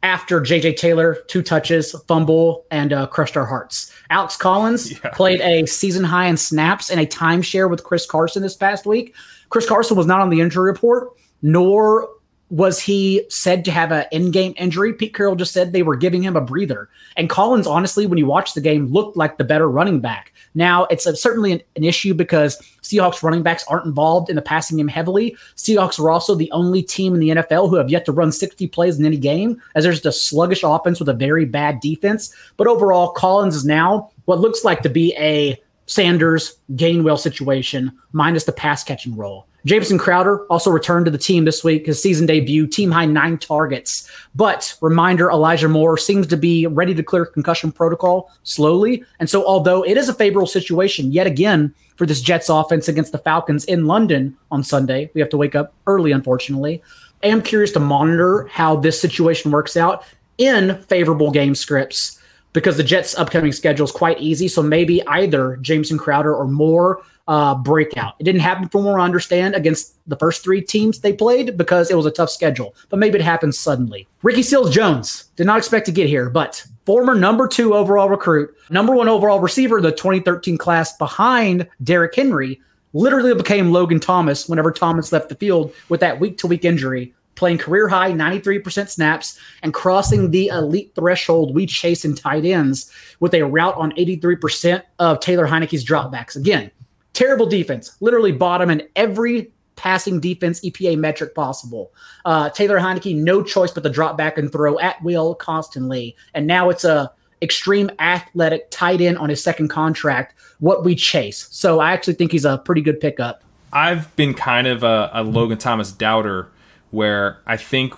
after 0.04 0.40
JJ 0.40 0.76
Taylor, 0.76 1.18
two 1.28 1.42
touches, 1.42 1.94
fumble, 2.06 2.66
and 2.70 2.92
uh, 2.92 3.06
crushed 3.06 3.36
our 3.36 3.46
hearts. 3.46 3.92
Alex 4.10 4.36
Collins 4.36 4.92
yeah. 4.92 5.10
played 5.12 5.40
a 5.40 5.66
season 5.66 6.04
high 6.04 6.26
in 6.26 6.36
snaps 6.36 6.90
and 6.90 7.00
a 7.00 7.06
timeshare 7.06 7.70
with 7.70 7.84
Chris 7.84 8.06
Carson 8.06 8.42
this 8.42 8.56
past 8.56 8.86
week. 8.86 9.14
Chris 9.48 9.68
Carson 9.68 9.96
was 9.96 10.06
not 10.06 10.20
on 10.20 10.30
the 10.30 10.40
injury 10.40 10.70
report, 10.70 11.10
nor 11.42 12.08
was 12.52 12.78
he 12.78 13.24
said 13.30 13.64
to 13.64 13.70
have 13.70 13.90
an 13.92 14.04
in-game 14.12 14.52
injury? 14.58 14.92
Pete 14.92 15.14
Carroll 15.14 15.34
just 15.34 15.54
said 15.54 15.72
they 15.72 15.82
were 15.82 15.96
giving 15.96 16.22
him 16.22 16.36
a 16.36 16.40
breather. 16.42 16.90
And 17.16 17.30
Collins, 17.30 17.66
honestly, 17.66 18.04
when 18.04 18.18
you 18.18 18.26
watch 18.26 18.52
the 18.52 18.60
game, 18.60 18.92
looked 18.92 19.16
like 19.16 19.38
the 19.38 19.44
better 19.44 19.70
running 19.70 20.00
back. 20.00 20.34
Now, 20.54 20.84
it's 20.84 21.06
a, 21.06 21.16
certainly 21.16 21.52
an, 21.52 21.62
an, 21.76 21.84
issue 21.84 22.12
because 22.12 22.58
Seahawks 22.82 23.22
running 23.22 23.42
backs 23.42 23.64
aren't 23.68 23.86
involved 23.86 24.28
in 24.28 24.36
the 24.36 24.42
passing 24.42 24.76
game 24.76 24.88
heavily. 24.88 25.34
Seahawks 25.56 25.98
are 25.98 26.10
also 26.10 26.34
the 26.34 26.52
only 26.52 26.82
team 26.82 27.14
in 27.14 27.20
the 27.20 27.30
NFL 27.30 27.70
who 27.70 27.76
have 27.76 27.88
yet 27.88 28.04
to 28.04 28.12
run 28.12 28.30
60 28.30 28.66
plays 28.66 28.98
in 28.98 29.06
any 29.06 29.16
game, 29.16 29.58
as 29.74 29.84
there's 29.84 30.02
just 30.02 30.06
a 30.06 30.12
sluggish 30.12 30.62
offense 30.62 30.98
with 30.98 31.08
a 31.08 31.14
very 31.14 31.46
bad 31.46 31.80
defense. 31.80 32.36
But 32.58 32.66
overall, 32.66 33.12
Collins 33.12 33.56
is 33.56 33.64
now 33.64 34.10
what 34.26 34.40
looks 34.40 34.62
like 34.62 34.82
to 34.82 34.90
be 34.90 35.14
a 35.16 35.58
Sanders 35.86 36.58
Gainwell 36.72 37.18
situation 37.18 37.92
minus 38.12 38.44
the 38.44 38.52
pass 38.52 38.84
catching 38.84 39.16
role. 39.16 39.46
Jamison 39.64 39.98
Crowder 39.98 40.44
also 40.46 40.70
returned 40.70 41.04
to 41.04 41.10
the 41.10 41.18
team 41.18 41.44
this 41.44 41.62
week, 41.62 41.86
his 41.86 42.02
season 42.02 42.26
debut, 42.26 42.66
team 42.66 42.90
high 42.90 43.06
nine 43.06 43.38
targets. 43.38 44.10
But 44.34 44.76
reminder 44.80 45.30
Elijah 45.30 45.68
Moore 45.68 45.96
seems 45.96 46.26
to 46.28 46.36
be 46.36 46.66
ready 46.66 46.94
to 46.94 47.02
clear 47.02 47.26
concussion 47.26 47.70
protocol 47.70 48.30
slowly. 48.42 49.04
And 49.20 49.30
so, 49.30 49.46
although 49.46 49.82
it 49.82 49.96
is 49.96 50.08
a 50.08 50.14
favorable 50.14 50.48
situation 50.48 51.12
yet 51.12 51.26
again 51.26 51.74
for 51.96 52.06
this 52.06 52.20
Jets 52.20 52.48
offense 52.48 52.88
against 52.88 53.12
the 53.12 53.18
Falcons 53.18 53.64
in 53.66 53.86
London 53.86 54.36
on 54.50 54.64
Sunday, 54.64 55.10
we 55.14 55.20
have 55.20 55.30
to 55.30 55.36
wake 55.36 55.54
up 55.54 55.72
early, 55.86 56.12
unfortunately. 56.12 56.82
I 57.22 57.28
am 57.28 57.42
curious 57.42 57.70
to 57.72 57.80
monitor 57.80 58.48
how 58.48 58.76
this 58.76 59.00
situation 59.00 59.52
works 59.52 59.76
out 59.76 60.04
in 60.38 60.82
favorable 60.84 61.30
game 61.30 61.54
scripts 61.54 62.18
because 62.52 62.76
the 62.76 62.82
Jets' 62.82 63.16
upcoming 63.16 63.52
schedule 63.52 63.84
is 63.84 63.92
quite 63.92 64.20
easy. 64.20 64.48
So 64.48 64.62
maybe 64.62 65.06
either 65.06 65.56
Jamison 65.58 65.98
Crowder 65.98 66.34
or 66.34 66.46
Moore 66.46 67.02
uh, 67.32 67.54
breakout. 67.54 68.14
It 68.18 68.24
didn't 68.24 68.42
happen 68.42 68.68
from 68.68 68.84
what 68.84 69.00
I 69.00 69.04
understand 69.04 69.54
against 69.54 69.96
the 70.06 70.16
first 70.16 70.44
three 70.44 70.60
teams 70.60 71.00
they 71.00 71.14
played 71.14 71.56
because 71.56 71.90
it 71.90 71.96
was 71.96 72.04
a 72.04 72.10
tough 72.10 72.28
schedule, 72.28 72.74
but 72.90 72.98
maybe 72.98 73.18
it 73.18 73.24
happens 73.24 73.58
suddenly. 73.58 74.06
Ricky 74.22 74.42
Seals 74.42 74.70
Jones 74.70 75.30
did 75.36 75.46
not 75.46 75.56
expect 75.56 75.86
to 75.86 75.92
get 75.92 76.08
here, 76.08 76.28
but 76.28 76.62
former 76.84 77.14
number 77.14 77.48
two 77.48 77.72
overall 77.72 78.10
recruit, 78.10 78.54
number 78.68 78.94
one 78.94 79.08
overall 79.08 79.40
receiver, 79.40 79.80
the 79.80 79.92
2013 79.92 80.58
class 80.58 80.94
behind 80.98 81.66
Derrick 81.82 82.14
Henry, 82.14 82.60
literally 82.92 83.34
became 83.34 83.72
Logan 83.72 83.98
Thomas 83.98 84.46
whenever 84.46 84.70
Thomas 84.70 85.10
left 85.10 85.30
the 85.30 85.34
field 85.34 85.72
with 85.88 86.00
that 86.00 86.20
week 86.20 86.36
to 86.36 86.46
week 86.46 86.66
injury. 86.66 87.14
Playing 87.34 87.56
career 87.56 87.88
high 87.88 88.12
93% 88.12 88.90
snaps 88.90 89.38
and 89.62 89.72
crossing 89.72 90.32
the 90.32 90.48
elite 90.48 90.92
threshold 90.94 91.54
we 91.54 91.64
chase 91.64 92.04
in 92.04 92.14
tight 92.14 92.44
ends 92.44 92.92
with 93.20 93.32
a 93.32 93.42
route 93.42 93.74
on 93.76 93.92
83% 93.92 94.82
of 94.98 95.18
Taylor 95.20 95.46
Heinicke's 95.46 95.82
dropbacks. 95.82 96.36
Again, 96.36 96.70
Terrible 97.12 97.46
defense, 97.46 97.96
literally 98.00 98.32
bottom 98.32 98.70
in 98.70 98.88
every 98.96 99.52
passing 99.76 100.20
defense 100.20 100.60
EPA 100.60 100.96
metric 100.98 101.34
possible. 101.34 101.92
Uh, 102.24 102.50
Taylor 102.50 102.78
Heinicke, 102.78 103.16
no 103.16 103.42
choice 103.42 103.70
but 103.70 103.82
to 103.82 103.90
drop 103.90 104.16
back 104.16 104.38
and 104.38 104.50
throw 104.50 104.78
at 104.78 105.02
will 105.02 105.34
constantly. 105.34 106.16
And 106.34 106.46
now 106.46 106.70
it's 106.70 106.84
a 106.84 107.10
extreme 107.42 107.90
athletic 107.98 108.70
tight 108.70 109.00
end 109.00 109.18
on 109.18 109.28
his 109.28 109.42
second 109.42 109.68
contract, 109.68 110.34
what 110.60 110.84
we 110.84 110.94
chase. 110.94 111.48
So 111.50 111.80
I 111.80 111.92
actually 111.92 112.14
think 112.14 112.32
he's 112.32 112.44
a 112.44 112.58
pretty 112.58 112.80
good 112.80 113.00
pickup. 113.00 113.42
I've 113.72 114.14
been 114.16 114.34
kind 114.34 114.66
of 114.66 114.84
a, 114.84 115.10
a 115.12 115.24
Logan 115.24 115.58
Thomas 115.58 115.90
doubter 115.90 116.48
where 116.90 117.40
I 117.46 117.56
think 117.56 117.94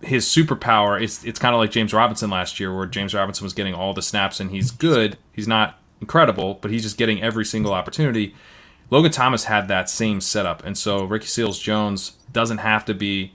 his 0.00 0.24
superpower 0.26 1.00
is 1.02 1.24
it's 1.24 1.38
kind 1.38 1.54
of 1.54 1.58
like 1.58 1.70
James 1.70 1.92
Robinson 1.92 2.30
last 2.30 2.60
year 2.60 2.74
where 2.74 2.86
James 2.86 3.14
Robinson 3.14 3.44
was 3.44 3.52
getting 3.52 3.74
all 3.74 3.92
the 3.92 4.02
snaps 4.02 4.40
and 4.40 4.50
he's 4.50 4.70
good. 4.70 5.18
He's 5.32 5.48
not 5.48 5.78
incredible, 6.00 6.54
but 6.60 6.70
he's 6.70 6.82
just 6.82 6.96
getting 6.96 7.22
every 7.22 7.44
single 7.44 7.72
opportunity. 7.72 8.34
Logan 8.90 9.12
Thomas 9.12 9.44
had 9.44 9.68
that 9.68 9.90
same 9.90 10.20
setup, 10.20 10.64
and 10.64 10.78
so 10.78 11.04
Ricky 11.04 11.26
Seals 11.26 11.58
Jones 11.58 12.12
doesn't 12.32 12.58
have 12.58 12.84
to 12.84 12.94
be 12.94 13.32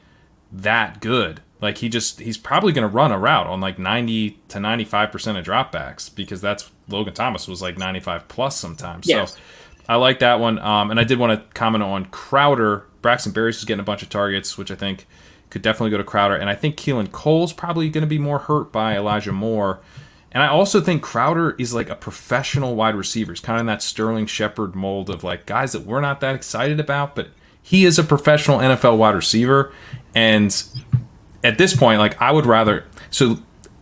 that 0.52 1.02
good. 1.02 1.42
Like 1.60 1.80
he 1.80 1.90
just 1.90 2.20
he's 2.20 2.38
probably 2.38 2.74
going 2.74 2.88
to 2.88 2.94
run 2.94 3.12
a 3.12 3.20
route 3.20 3.48
on 3.48 3.62
like 3.62 3.78
90 3.78 4.40
to 4.48 4.60
95 4.60 5.12
percent 5.12 5.38
of 5.38 5.46
dropbacks 5.46 6.14
because 6.14 6.42
that's 6.42 6.72
Logan 6.88 7.14
Thomas 7.14 7.48
was 7.48 7.62
like 7.62 7.78
95 7.78 8.28
plus 8.28 8.58
sometimes. 8.58 9.08
Yes. 9.08 9.34
So 9.34 9.40
I 9.88 9.96
like 9.96 10.20
that 10.20 10.40
one. 10.40 10.58
Um, 10.60 10.90
and 10.90 11.00
I 11.00 11.04
did 11.04 11.20
want 11.20 11.40
to 11.40 11.54
comment 11.54 11.84
on 11.84 12.06
Crowder. 12.06 12.86
Braxton 13.02 13.34
Berrios 13.34 13.58
is 13.58 13.66
getting 13.66 13.80
a 13.80 13.84
bunch 13.84 14.02
of 14.04 14.10
targets, 14.10 14.58
which 14.58 14.72
I 14.72 14.76
think 14.76 15.06
could 15.50 15.62
definitely 15.62 15.92
go 15.92 15.98
to 15.98 16.04
Crowder. 16.04 16.36
And 16.36 16.50
I 16.50 16.56
think 16.56 16.78
Keelan 16.78 17.12
Cole's 17.12 17.52
probably 17.54 17.90
going 17.90 18.04
to 18.04 18.08
be 18.08 18.18
more 18.18 18.40
hurt 18.40 18.72
by 18.72 18.96
Elijah 18.96 19.32
Moore. 19.32 19.82
And 20.32 20.42
I 20.42 20.48
also 20.48 20.80
think 20.80 21.02
Crowder 21.02 21.56
is 21.58 21.74
like 21.74 21.90
a 21.90 21.96
professional 21.96 22.76
wide 22.76 22.96
receiver. 22.96 23.34
He's 23.34 23.42
kind 23.42 23.58
of 23.58 23.62
in 23.62 23.66
that 23.68 23.82
Sterling 23.82 24.28
Shepard 24.28 24.76
mold 24.76 25.10
of 25.10 25.24
like 25.24 25.46
guys 25.46 25.74
that 25.74 25.86
we're 25.86 26.00
not 26.00 26.22
that 26.22 26.36
excited 26.36 26.80
about, 26.80 27.16
but 27.16 27.30
he 27.62 27.86
is 27.86 28.00
a 28.00 28.04
professional 28.04 28.60
NFL 28.60 28.98
wide 28.98 29.16
receiver. 29.16 29.74
And 30.16 30.64
at 31.44 31.58
this 31.58 31.76
point, 31.76 32.00
like 32.00 32.22
I 32.22 32.32
would 32.32 32.46
rather 32.46 32.86
so 33.10 33.40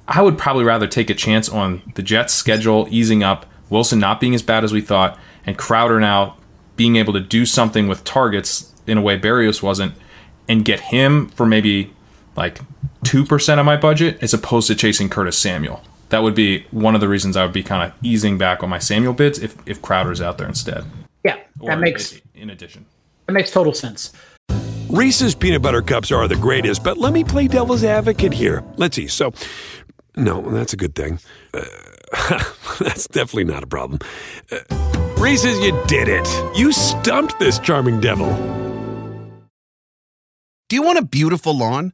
I 0.08 0.24
would 0.24 0.40
probably 0.40 0.64
rather 0.64 0.88
take 0.88 1.12
a 1.12 1.14
chance 1.14 1.48
on 1.50 1.84
the 1.94 2.02
Jets 2.02 2.34
schedule 2.34 2.88
easing 2.90 3.22
up, 3.22 3.46
Wilson 3.70 4.00
not 4.00 4.20
being 4.20 4.34
as 4.34 4.42
bad 4.42 4.64
as 4.64 4.74
we 4.74 4.82
thought, 4.82 5.20
and 5.46 5.56
Crowder 5.56 6.00
now 6.00 6.38
being 6.76 6.96
able 6.96 7.14
to 7.14 7.20
do 7.20 7.46
something 7.46 7.88
with 7.88 8.04
targets 8.04 8.74
in 8.88 8.98
a 8.98 9.02
way 9.02 9.20
Berrios 9.20 9.62
wasn't, 9.62 9.94
and 10.48 10.66
get 10.66 10.80
him 10.80 11.28
for 11.30 11.46
maybe 11.46 11.94
like 12.36 12.60
two 13.04 13.24
percent 13.24 13.60
of 13.60 13.68
my 13.68 13.78
budget 13.78 14.18
as 14.24 14.34
opposed 14.34 14.66
to 14.68 14.76
chasing 14.76 15.10
Curtis 15.10 15.38
Samuel 15.38 15.84
that 16.10 16.24
would 16.24 16.36
be 16.36 16.66
one 16.72 16.96
of 16.96 17.02
the 17.02 17.08
reasons 17.08 17.38
I 17.38 17.44
would 17.44 17.54
be 17.54 17.64
kind 17.64 17.90
of 17.90 17.98
easing 18.04 18.38
back 18.38 18.64
on 18.64 18.70
my 18.70 18.80
Samuel 18.80 19.14
bids 19.14 19.40
if 19.40 19.56
if 19.66 19.82
Crowder's 19.82 20.22
out 20.22 20.38
there 20.38 20.48
instead. 20.48 20.86
Yeah, 21.24 21.38
that 21.62 21.78
or 21.78 21.78
makes 21.78 22.20
in 22.36 22.50
addition. 22.50 22.86
That 23.28 23.34
makes 23.34 23.52
total 23.52 23.74
sense. 23.74 24.12
Reese's 24.90 25.36
peanut 25.36 25.62
butter 25.62 25.84
cups 25.84 26.12
are 26.12 26.28
the 26.28 26.36
greatest, 26.36 26.84
but 26.84 26.98
let 26.98 27.14
me 27.14 27.24
play 27.24 27.48
devil's 27.48 27.84
advocate 27.84 28.34
here. 28.34 28.64
Let's 28.76 28.96
see. 28.96 29.06
So, 29.06 29.34
no, 30.16 30.42
that's 30.42 30.74
a 30.74 30.78
good 30.78 30.96
thing. 30.96 31.20
Uh, 31.54 31.64
that's 32.80 33.08
definitely 33.08 33.44
not 33.44 33.62
a 33.62 33.68
problem. 33.68 34.00
Uh, 34.52 34.58
Reese's, 35.20 35.60
you 35.60 35.80
did 35.86 36.08
it. 36.08 36.28
You 36.58 36.72
stumped 36.72 37.38
this 37.38 37.60
charming 37.60 38.00
devil. 38.00 38.34
Do 40.70 40.76
you 40.76 40.82
want 40.82 40.98
a 40.98 41.04
beautiful 41.04 41.56
lawn? 41.56 41.94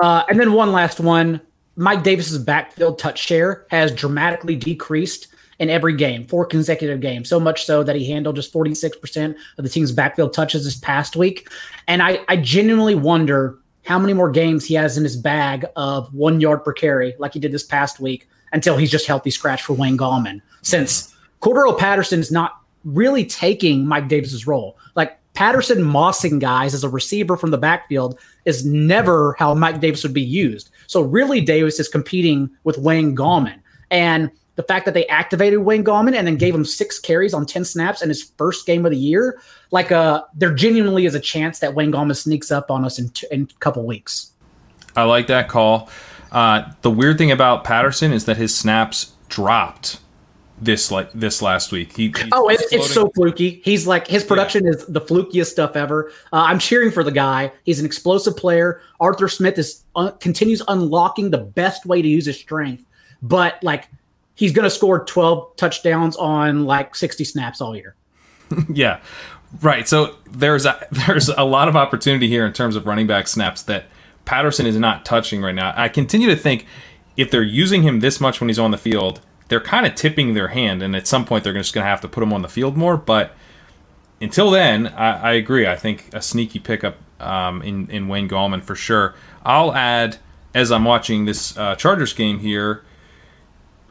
Uh, 0.00 0.24
and 0.28 0.38
then 0.38 0.52
one 0.52 0.72
last 0.72 1.00
one. 1.00 1.40
Mike 1.76 2.02
Davis's 2.02 2.38
backfield 2.38 2.98
touch 2.98 3.18
share 3.18 3.66
has 3.70 3.94
dramatically 3.94 4.56
decreased 4.56 5.28
in 5.60 5.70
every 5.70 5.94
game, 5.94 6.26
four 6.26 6.44
consecutive 6.44 7.00
games. 7.00 7.28
So 7.28 7.38
much 7.38 7.64
so 7.64 7.82
that 7.82 7.94
he 7.94 8.10
handled 8.10 8.36
just 8.36 8.52
46% 8.52 9.34
of 9.58 9.64
the 9.64 9.68
team's 9.68 9.92
backfield 9.92 10.32
touches 10.32 10.64
this 10.64 10.76
past 10.76 11.16
week. 11.16 11.48
And 11.86 12.02
I, 12.02 12.20
I 12.28 12.36
genuinely 12.36 12.94
wonder 12.94 13.58
how 13.84 13.98
many 13.98 14.14
more 14.14 14.30
games 14.30 14.64
he 14.64 14.74
has 14.74 14.96
in 14.96 15.04
his 15.04 15.16
bag 15.16 15.66
of 15.76 16.12
one 16.14 16.40
yard 16.40 16.64
per 16.64 16.72
carry, 16.72 17.14
like 17.18 17.34
he 17.34 17.40
did 17.40 17.52
this 17.52 17.62
past 17.62 18.00
week, 18.00 18.26
until 18.52 18.76
he's 18.76 18.90
just 18.90 19.06
healthy 19.06 19.30
scratch 19.30 19.62
for 19.62 19.74
Wayne 19.74 19.98
Gallman. 19.98 20.40
Since 20.62 21.14
Cordarrelle 21.42 21.78
Patterson 21.78 22.20
is 22.20 22.32
not 22.32 22.60
really 22.84 23.24
taking 23.24 23.86
Mike 23.86 24.08
Davis's 24.08 24.46
role. 24.46 24.78
Like 24.94 25.18
Patterson 25.34 25.78
mossing 25.78 26.40
guys 26.40 26.74
as 26.74 26.84
a 26.84 26.88
receiver 26.88 27.36
from 27.36 27.50
the 27.50 27.58
backfield 27.58 28.18
is 28.44 28.64
never 28.64 29.34
how 29.38 29.54
Mike 29.54 29.80
Davis 29.80 30.02
would 30.02 30.14
be 30.14 30.22
used. 30.22 30.70
So 30.86 31.02
really, 31.02 31.40
Davis 31.40 31.78
is 31.78 31.88
competing 31.88 32.50
with 32.64 32.78
Wayne 32.78 33.16
Gallman. 33.16 33.60
And 33.90 34.30
the 34.56 34.62
fact 34.62 34.84
that 34.84 34.94
they 34.94 35.06
activated 35.06 35.60
Wayne 35.60 35.84
Gallman 35.84 36.14
and 36.14 36.26
then 36.26 36.36
gave 36.36 36.54
him 36.54 36.64
six 36.64 36.98
carries 36.98 37.32
on 37.32 37.46
10 37.46 37.64
snaps 37.64 38.02
in 38.02 38.08
his 38.08 38.32
first 38.36 38.66
game 38.66 38.84
of 38.84 38.90
the 38.90 38.98
year, 38.98 39.40
like 39.70 39.90
uh, 39.90 40.24
there 40.34 40.52
genuinely 40.52 41.06
is 41.06 41.14
a 41.14 41.20
chance 41.20 41.60
that 41.60 41.74
Wayne 41.74 41.92
Gallman 41.92 42.16
sneaks 42.16 42.50
up 42.50 42.70
on 42.70 42.84
us 42.84 42.98
in, 42.98 43.08
t- 43.08 43.26
in 43.30 43.48
a 43.50 43.58
couple 43.60 43.86
weeks. 43.86 44.32
I 44.96 45.04
like 45.04 45.28
that 45.28 45.48
call. 45.48 45.88
Uh, 46.32 46.70
the 46.82 46.90
weird 46.90 47.18
thing 47.18 47.30
about 47.30 47.64
Patterson 47.64 48.12
is 48.12 48.26
that 48.26 48.36
his 48.36 48.54
snaps 48.54 49.12
dropped 49.28 50.00
this 50.60 50.90
like 50.90 51.10
this 51.12 51.40
last 51.40 51.72
week. 51.72 51.96
He, 51.96 52.12
oh, 52.32 52.48
it's, 52.48 52.72
it's 52.72 52.92
so 52.92 53.08
fluky. 53.10 53.60
He's 53.64 53.86
like 53.86 54.06
his 54.06 54.22
production 54.22 54.64
yeah. 54.64 54.70
is 54.70 54.86
the 54.86 55.00
flukiest 55.00 55.46
stuff 55.46 55.76
ever. 55.76 56.12
Uh, 56.32 56.44
I'm 56.48 56.58
cheering 56.58 56.90
for 56.90 57.02
the 57.02 57.10
guy. 57.10 57.52
He's 57.64 57.80
an 57.80 57.86
explosive 57.86 58.36
player. 58.36 58.80
Arthur 59.00 59.28
Smith 59.28 59.58
is 59.58 59.84
uh, 59.96 60.10
continues 60.12 60.62
unlocking 60.68 61.30
the 61.30 61.38
best 61.38 61.86
way 61.86 62.02
to 62.02 62.08
use 62.08 62.26
his 62.26 62.38
strength, 62.38 62.84
but 63.22 63.62
like 63.62 63.88
he's 64.34 64.52
going 64.52 64.64
to 64.64 64.70
score 64.70 65.04
12 65.04 65.56
touchdowns 65.56 66.16
on 66.16 66.64
like 66.64 66.94
60 66.94 67.24
snaps 67.24 67.60
all 67.60 67.76
year. 67.76 67.94
yeah, 68.68 69.00
right. 69.62 69.88
So 69.88 70.16
there's 70.30 70.66
a, 70.66 70.86
there's 71.06 71.28
a 71.28 71.44
lot 71.44 71.68
of 71.68 71.76
opportunity 71.76 72.28
here 72.28 72.46
in 72.46 72.52
terms 72.52 72.76
of 72.76 72.86
running 72.86 73.06
back 73.06 73.28
snaps 73.28 73.62
that 73.62 73.86
Patterson 74.26 74.66
is 74.66 74.76
not 74.76 75.04
touching 75.04 75.42
right 75.42 75.54
now. 75.54 75.72
I 75.74 75.88
continue 75.88 76.28
to 76.28 76.36
think 76.36 76.66
if 77.16 77.30
they're 77.30 77.42
using 77.42 77.82
him 77.82 78.00
this 78.00 78.20
much 78.20 78.40
when 78.40 78.48
he's 78.48 78.58
on 78.58 78.70
the 78.70 78.78
field 78.78 79.20
they're 79.50 79.60
kind 79.60 79.84
of 79.84 79.94
tipping 79.96 80.32
their 80.32 80.48
hand, 80.48 80.82
and 80.82 80.96
at 80.96 81.06
some 81.06 81.26
point 81.26 81.44
they're 81.44 81.52
just 81.52 81.74
going 81.74 81.84
to 81.84 81.88
have 81.88 82.00
to 82.00 82.08
put 82.08 82.20
them 82.20 82.32
on 82.32 82.40
the 82.40 82.48
field 82.48 82.76
more. 82.76 82.96
But 82.96 83.34
until 84.20 84.50
then, 84.50 84.86
I, 84.86 85.30
I 85.30 85.32
agree. 85.32 85.66
I 85.66 85.76
think 85.76 86.08
a 86.14 86.22
sneaky 86.22 86.60
pickup 86.60 86.96
um, 87.18 87.60
in 87.60 87.90
in 87.90 88.08
Wayne 88.08 88.28
Gallman 88.28 88.62
for 88.62 88.76
sure. 88.76 89.14
I'll 89.44 89.74
add 89.74 90.18
as 90.54 90.72
I'm 90.72 90.84
watching 90.84 91.26
this 91.26 91.58
uh, 91.58 91.74
Chargers 91.74 92.14
game 92.14 92.38
here. 92.38 92.84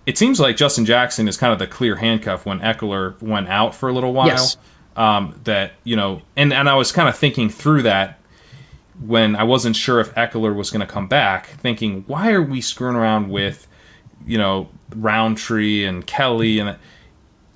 It 0.05 0.17
seems 0.17 0.39
like 0.39 0.55
Justin 0.55 0.85
Jackson 0.85 1.27
is 1.27 1.37
kind 1.37 1.53
of 1.53 1.59
the 1.59 1.67
clear 1.67 1.97
handcuff 1.97 2.45
when 2.45 2.61
Ekeler 2.61 3.21
went 3.21 3.49
out 3.49 3.75
for 3.75 3.89
a 3.89 3.93
little 3.93 4.13
while. 4.13 4.27
Yes. 4.27 4.57
Um, 4.95 5.39
that 5.43 5.73
you 5.83 5.95
know, 5.95 6.21
and 6.35 6.53
and 6.53 6.69
I 6.69 6.75
was 6.75 6.91
kind 6.91 7.09
of 7.09 7.17
thinking 7.17 7.49
through 7.49 7.83
that 7.83 8.17
when 9.05 9.35
I 9.35 9.43
wasn't 9.43 9.75
sure 9.75 9.99
if 9.99 10.15
Ekeler 10.15 10.55
was 10.55 10.71
going 10.71 10.85
to 10.85 10.91
come 10.91 11.07
back, 11.07 11.47
thinking, 11.47 12.03
why 12.07 12.31
are 12.31 12.41
we 12.41 12.59
screwing 12.59 12.95
around 12.95 13.29
with, 13.29 13.65
you 14.25 14.37
know, 14.37 14.69
Rountree 14.95 15.85
and 15.85 16.05
Kelley 16.05 16.59
and 16.59 16.77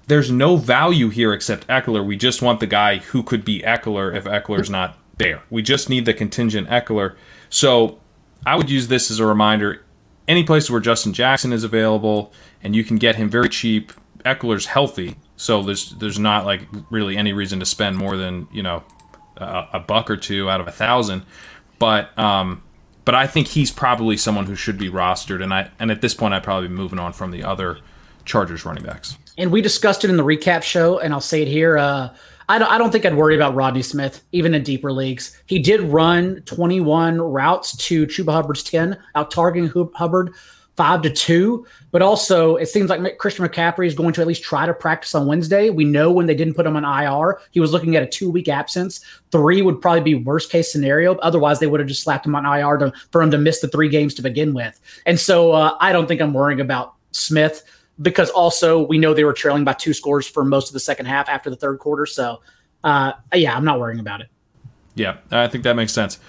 there's 0.08 0.30
no 0.30 0.58
value 0.58 1.10
here 1.10 1.34
except 1.34 1.65
Ekeler. 1.67 2.06
We 2.06 2.17
just 2.17 2.41
want 2.41 2.60
the 2.60 2.67
guy 2.67 2.98
who 2.98 3.24
could 3.24 3.46
be 3.46 3.62
Ekeler 3.62 4.15
if 4.15 4.26
Ekeler's 4.26 4.69
not 4.69 4.98
there. 5.17 5.43
We 5.50 5.62
just 5.62 5.89
need 5.89 6.06
the 6.06 6.13
contingent 6.13 6.67
Ekeler. 6.67 7.15
So 7.50 8.00
I 8.46 8.56
would 8.56 8.69
use 8.69 8.88
this 8.88 9.10
as 9.10 9.19
a 9.19 9.26
reminder. 9.26 9.84
Any 10.28 10.43
place 10.43 10.69
where 10.69 10.82
Justin 10.82 11.13
Jackson 11.13 11.54
is 11.54 11.63
available 11.63 12.34
and 12.62 12.76
you 12.76 12.84
can 12.84 12.98
get 12.98 13.15
him 13.15 13.30
very 13.30 13.50
cheap, 13.50 13.93
Ekeler's 14.26 14.67
healthy, 14.67 15.17
so 15.36 15.62
there's 15.62 15.91
there's 15.91 16.19
not 16.19 16.46
like 16.46 16.62
really 16.89 17.17
any 17.17 17.34
reason 17.34 17.60
to 17.60 17.65
spend 17.65 17.98
more 17.98 18.15
than 18.15 18.48
you 18.52 18.63
know 18.63 18.84
a, 19.36 19.67
a 19.74 19.80
buck 19.80 20.10
or 20.10 20.15
two 20.15 20.50
out 20.50 20.62
of 20.62 20.67
a 20.67 20.72
thousand. 20.72 21.26
But 21.80 22.17
um, 22.17 22.63
but 23.06 23.16
I 23.16 23.28
think 23.28 23.50
he's 23.50 23.72
probably 23.72 24.18
someone 24.18 24.46
who 24.46 24.56
should 24.56 24.78
be 24.78 24.89
rostered. 24.89 25.44
And 25.44 25.54
I 25.54 25.70
and 25.80 25.92
at 25.92 26.02
this 26.02 26.13
point, 26.13 26.34
I'd 26.34 26.44
probably 26.44 26.68
be 26.68 26.74
moving 26.74 27.00
on 27.00 27.13
from 27.13 27.32
the 27.32 27.44
other 27.44 27.80
Chargers 28.26 28.66
running 28.66 28.84
backs. 28.84 29.18
And 29.38 29.52
we 29.52 29.62
discussed 29.62 30.04
it 30.04 30.10
in 30.10 30.18
the 30.18 30.24
recap 30.24 30.63
show, 30.63 31.00
and 31.00 31.13
I'll 31.13 31.22
say 31.22 31.42
it 31.42 31.48
here. 31.48 31.78
Uh, 31.78 32.10
I 32.50 32.60
don't, 32.60 32.72
I 32.72 32.78
don't 32.78 32.92
think 32.92 33.06
I'd 33.06 33.16
worry 33.16 33.36
about 33.36 33.56
Rodney 33.56 33.82
Smith, 33.82 34.24
even 34.32 34.54
in 34.54 34.63
deeper 34.63 34.92
leagues. 34.92 35.42
He 35.46 35.60
did 35.60 35.82
run 35.82 36.42
21 36.46 37.20
routes 37.20 37.76
to 37.78 38.06
Chuba 38.06 38.34
Hubbard's 38.34 38.63
10, 38.63 38.98
out 39.16 39.32
targeting 39.32 39.70
Hubbard 39.96 40.34
five 40.75 41.01
to 41.03 41.09
two. 41.09 41.65
But 41.91 42.01
also, 42.01 42.55
it 42.55 42.67
seems 42.67 42.89
like 42.89 43.17
Christian 43.17 43.45
McCaffrey 43.47 43.86
is 43.86 43.93
going 43.93 44.13
to 44.13 44.21
at 44.21 44.27
least 44.27 44.43
try 44.43 44.65
to 44.65 44.73
practice 44.73 45.13
on 45.13 45.27
Wednesday. 45.27 45.69
We 45.69 45.86
know 45.86 46.12
when 46.12 46.25
they 46.25 46.36
didn't 46.36 46.55
put 46.55 46.65
him 46.65 46.75
on 46.75 46.83
IR, 46.83 47.39
he 47.51 47.59
was 47.59 47.71
looking 47.71 47.95
at 47.95 48.03
a 48.03 48.07
two 48.07 48.29
week 48.29 48.47
absence. 48.47 49.01
Three 49.31 49.62
would 49.62 49.81
probably 49.81 50.01
be 50.01 50.15
worst 50.15 50.51
case 50.51 50.71
scenario. 50.71 51.15
Otherwise, 51.17 51.59
they 51.59 51.67
would 51.67 51.79
have 51.79 51.89
just 51.89 52.03
slapped 52.03 52.25
him 52.25 52.36
on 52.36 52.45
IR 52.45 52.77
to, 52.77 52.93
for 53.12 53.21
him 53.21 53.31
to 53.31 53.38
miss 53.38 53.59
the 53.59 53.67
three 53.67 53.89
games 53.89 54.13
to 54.15 54.21
begin 54.21 54.53
with. 54.53 54.79
And 55.05 55.19
so, 55.19 55.51
uh, 55.51 55.77
I 55.79 55.91
don't 55.91 56.07
think 56.07 56.21
I'm 56.21 56.33
worrying 56.33 56.62
about 56.62 56.95
Smith 57.12 57.63
because 58.01 58.29
also 58.31 58.81
we 58.88 58.97
know 58.97 59.13
they 59.13 59.23
were 59.23 59.33
trailing 59.33 59.63
by 59.63 59.73
two 59.73 59.93
scores 59.93 60.27
for 60.27 60.43
most 60.43 60.67
of 60.67 60.73
the 60.73 60.79
second 60.79 61.05
half 61.05 61.29
after 61.29 61.49
the 61.49 61.55
third 61.55 61.79
quarter. 61.79 62.05
So, 62.05 62.41
uh, 62.83 63.13
yeah, 63.33 63.55
I'm 63.55 63.65
not 63.65 63.79
worrying 63.79 63.99
about 63.99 64.21
it. 64.21 64.27
Yeah, 64.95 65.17
I 65.31 65.47
think 65.47 65.63
that 65.63 65.75
makes 65.75 65.93
sense. 65.93 66.19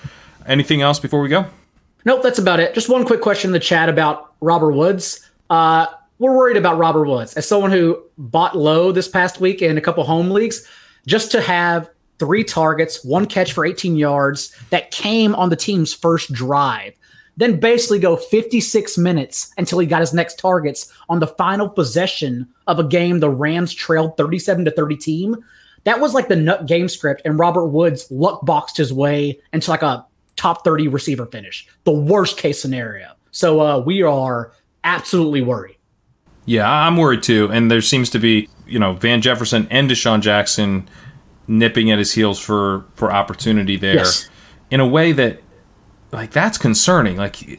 Anything 0.46 0.82
else 0.82 0.98
before 0.98 1.20
we 1.20 1.28
go? 1.28 1.46
Nope, 2.04 2.22
that's 2.22 2.38
about 2.38 2.60
it. 2.60 2.74
Just 2.74 2.88
one 2.88 3.04
quick 3.04 3.22
question 3.22 3.48
in 3.48 3.52
the 3.52 3.60
chat 3.60 3.88
about 3.88 4.34
Robert 4.40 4.72
Woods. 4.72 5.28
Uh, 5.48 5.86
we're 6.18 6.36
worried 6.36 6.56
about 6.56 6.78
Robert 6.78 7.04
Woods 7.04 7.34
as 7.34 7.48
someone 7.48 7.70
who 7.70 8.02
bought 8.18 8.56
low 8.56 8.92
this 8.92 9.08
past 9.08 9.40
week 9.40 9.62
in 9.62 9.78
a 9.78 9.80
couple 9.80 10.04
home 10.04 10.30
leagues, 10.30 10.68
just 11.06 11.30
to 11.32 11.40
have 11.40 11.88
three 12.18 12.44
targets, 12.44 13.04
one 13.04 13.26
catch 13.26 13.52
for 13.52 13.64
18 13.64 13.96
yards 13.96 14.54
that 14.70 14.90
came 14.90 15.34
on 15.34 15.48
the 15.48 15.56
team's 15.56 15.92
first 15.92 16.32
drive. 16.32 16.94
Then 17.36 17.58
basically 17.58 17.98
go 17.98 18.16
56 18.16 18.96
minutes 18.96 19.52
until 19.58 19.80
he 19.80 19.86
got 19.86 20.00
his 20.00 20.14
next 20.14 20.38
targets 20.38 20.92
on 21.08 21.18
the 21.18 21.26
final 21.26 21.68
possession 21.68 22.48
of 22.68 22.78
a 22.78 22.84
game 22.84 23.18
the 23.18 23.30
Rams 23.30 23.74
trailed 23.74 24.16
37 24.16 24.66
to 24.66 24.70
30 24.70 24.96
team. 24.96 25.36
That 25.82 26.00
was 26.00 26.14
like 26.14 26.28
the 26.28 26.36
nut 26.36 26.66
game 26.66 26.88
script, 26.88 27.22
and 27.24 27.38
Robert 27.38 27.66
Woods 27.66 28.10
luck 28.10 28.46
boxed 28.46 28.76
his 28.76 28.92
way 28.92 29.40
into 29.52 29.70
like 29.70 29.82
a 29.82 30.06
top 30.44 30.62
30 30.62 30.88
receiver 30.88 31.24
finish, 31.24 31.66
the 31.84 31.90
worst 31.90 32.36
case 32.36 32.60
scenario. 32.60 33.14
So 33.30 33.62
uh, 33.62 33.78
we 33.78 34.02
are 34.02 34.52
absolutely 34.84 35.40
worried. 35.40 35.78
Yeah, 36.44 36.70
I'm 36.70 36.98
worried 36.98 37.22
too. 37.22 37.48
And 37.50 37.70
there 37.70 37.80
seems 37.80 38.10
to 38.10 38.18
be, 38.18 38.50
you 38.66 38.78
know, 38.78 38.92
Van 38.92 39.22
Jefferson 39.22 39.66
and 39.70 39.90
DeSean 39.90 40.20
Jackson 40.20 40.86
nipping 41.48 41.90
at 41.90 41.98
his 41.98 42.12
heels 42.12 42.38
for 42.38 42.84
for 42.94 43.10
opportunity 43.10 43.76
there 43.76 43.96
yes. 43.96 44.28
in 44.70 44.80
a 44.80 44.86
way 44.86 45.12
that 45.12 45.40
like 46.12 46.30
that's 46.32 46.58
concerning. 46.58 47.16
Like 47.16 47.58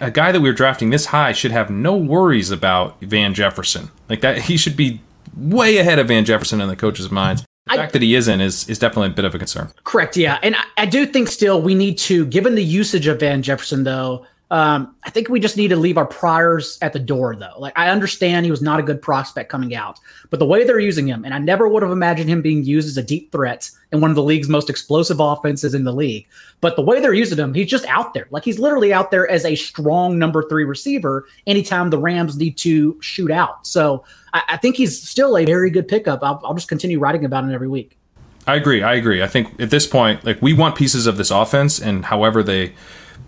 a 0.00 0.10
guy 0.10 0.32
that 0.32 0.40
we 0.40 0.48
are 0.48 0.52
drafting 0.52 0.90
this 0.90 1.06
high 1.06 1.30
should 1.32 1.52
have 1.52 1.70
no 1.70 1.96
worries 1.96 2.50
about 2.50 3.00
Van 3.00 3.32
Jefferson. 3.32 3.92
Like 4.08 4.22
that 4.22 4.38
he 4.42 4.56
should 4.56 4.76
be 4.76 5.00
way 5.36 5.78
ahead 5.78 6.00
of 6.00 6.08
Van 6.08 6.24
Jefferson 6.24 6.60
in 6.60 6.66
the 6.66 6.74
coaches' 6.74 7.12
minds. 7.12 7.44
The 7.68 7.76
fact 7.76 7.92
that 7.92 8.02
he 8.02 8.14
isn't 8.14 8.40
is 8.40 8.68
is 8.68 8.78
definitely 8.78 9.08
a 9.08 9.14
bit 9.14 9.24
of 9.24 9.34
a 9.34 9.38
concern. 9.38 9.70
Correct. 9.84 10.16
Yeah, 10.16 10.38
and 10.42 10.56
I, 10.56 10.64
I 10.78 10.86
do 10.86 11.06
think 11.06 11.28
still 11.28 11.60
we 11.60 11.74
need 11.74 11.98
to, 11.98 12.24
given 12.26 12.54
the 12.54 12.64
usage 12.64 13.06
of 13.06 13.20
Van 13.20 13.42
Jefferson, 13.42 13.84
though. 13.84 14.26
Um, 14.50 14.96
I 15.04 15.10
think 15.10 15.28
we 15.28 15.40
just 15.40 15.58
need 15.58 15.68
to 15.68 15.76
leave 15.76 15.98
our 15.98 16.06
priors 16.06 16.78
at 16.80 16.94
the 16.94 16.98
door, 16.98 17.36
though. 17.36 17.52
Like 17.58 17.74
I 17.76 17.90
understand 17.90 18.46
he 18.46 18.50
was 18.50 18.62
not 18.62 18.80
a 18.80 18.82
good 18.82 19.02
prospect 19.02 19.50
coming 19.50 19.74
out, 19.74 19.98
but 20.30 20.38
the 20.38 20.46
way 20.46 20.64
they're 20.64 20.80
using 20.80 21.06
him, 21.06 21.24
and 21.24 21.34
I 21.34 21.38
never 21.38 21.68
would 21.68 21.82
have 21.82 21.92
imagined 21.92 22.30
him 22.30 22.40
being 22.40 22.64
used 22.64 22.88
as 22.88 22.96
a 22.96 23.02
deep 23.02 23.30
threat 23.30 23.70
in 23.92 24.00
one 24.00 24.10
of 24.10 24.16
the 24.16 24.22
league's 24.22 24.48
most 24.48 24.70
explosive 24.70 25.20
offenses 25.20 25.74
in 25.74 25.84
the 25.84 25.92
league. 25.92 26.26
But 26.62 26.76
the 26.76 26.82
way 26.82 27.00
they're 27.00 27.12
using 27.12 27.38
him, 27.38 27.52
he's 27.52 27.68
just 27.68 27.84
out 27.86 28.14
there. 28.14 28.26
Like 28.30 28.44
he's 28.44 28.58
literally 28.58 28.92
out 28.92 29.10
there 29.10 29.28
as 29.28 29.44
a 29.44 29.54
strong 29.54 30.18
number 30.18 30.42
three 30.48 30.64
receiver 30.64 31.26
anytime 31.46 31.90
the 31.90 31.98
Rams 31.98 32.36
need 32.36 32.56
to 32.58 32.98
shoot 33.02 33.30
out. 33.30 33.66
So 33.66 34.04
I, 34.32 34.42
I 34.48 34.56
think 34.56 34.76
he's 34.76 35.00
still 35.00 35.36
a 35.36 35.44
very 35.44 35.70
good 35.70 35.88
pickup. 35.88 36.22
I'll, 36.22 36.40
I'll 36.42 36.54
just 36.54 36.68
continue 36.68 36.98
writing 36.98 37.24
about 37.24 37.44
him 37.44 37.52
every 37.52 37.68
week. 37.68 37.98
I 38.46 38.54
agree. 38.54 38.82
I 38.82 38.94
agree. 38.94 39.22
I 39.22 39.26
think 39.26 39.60
at 39.60 39.68
this 39.68 39.86
point, 39.86 40.24
like 40.24 40.40
we 40.40 40.54
want 40.54 40.74
pieces 40.74 41.06
of 41.06 41.18
this 41.18 41.30
offense, 41.30 41.78
and 41.78 42.06
however 42.06 42.42
they, 42.42 42.72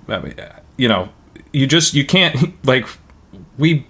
Mean, 0.06 0.34
you 0.76 0.88
know, 0.88 1.10
you 1.52 1.66
just 1.66 1.94
you 1.94 2.04
can't 2.04 2.54
like 2.66 2.86
we. 3.58 3.86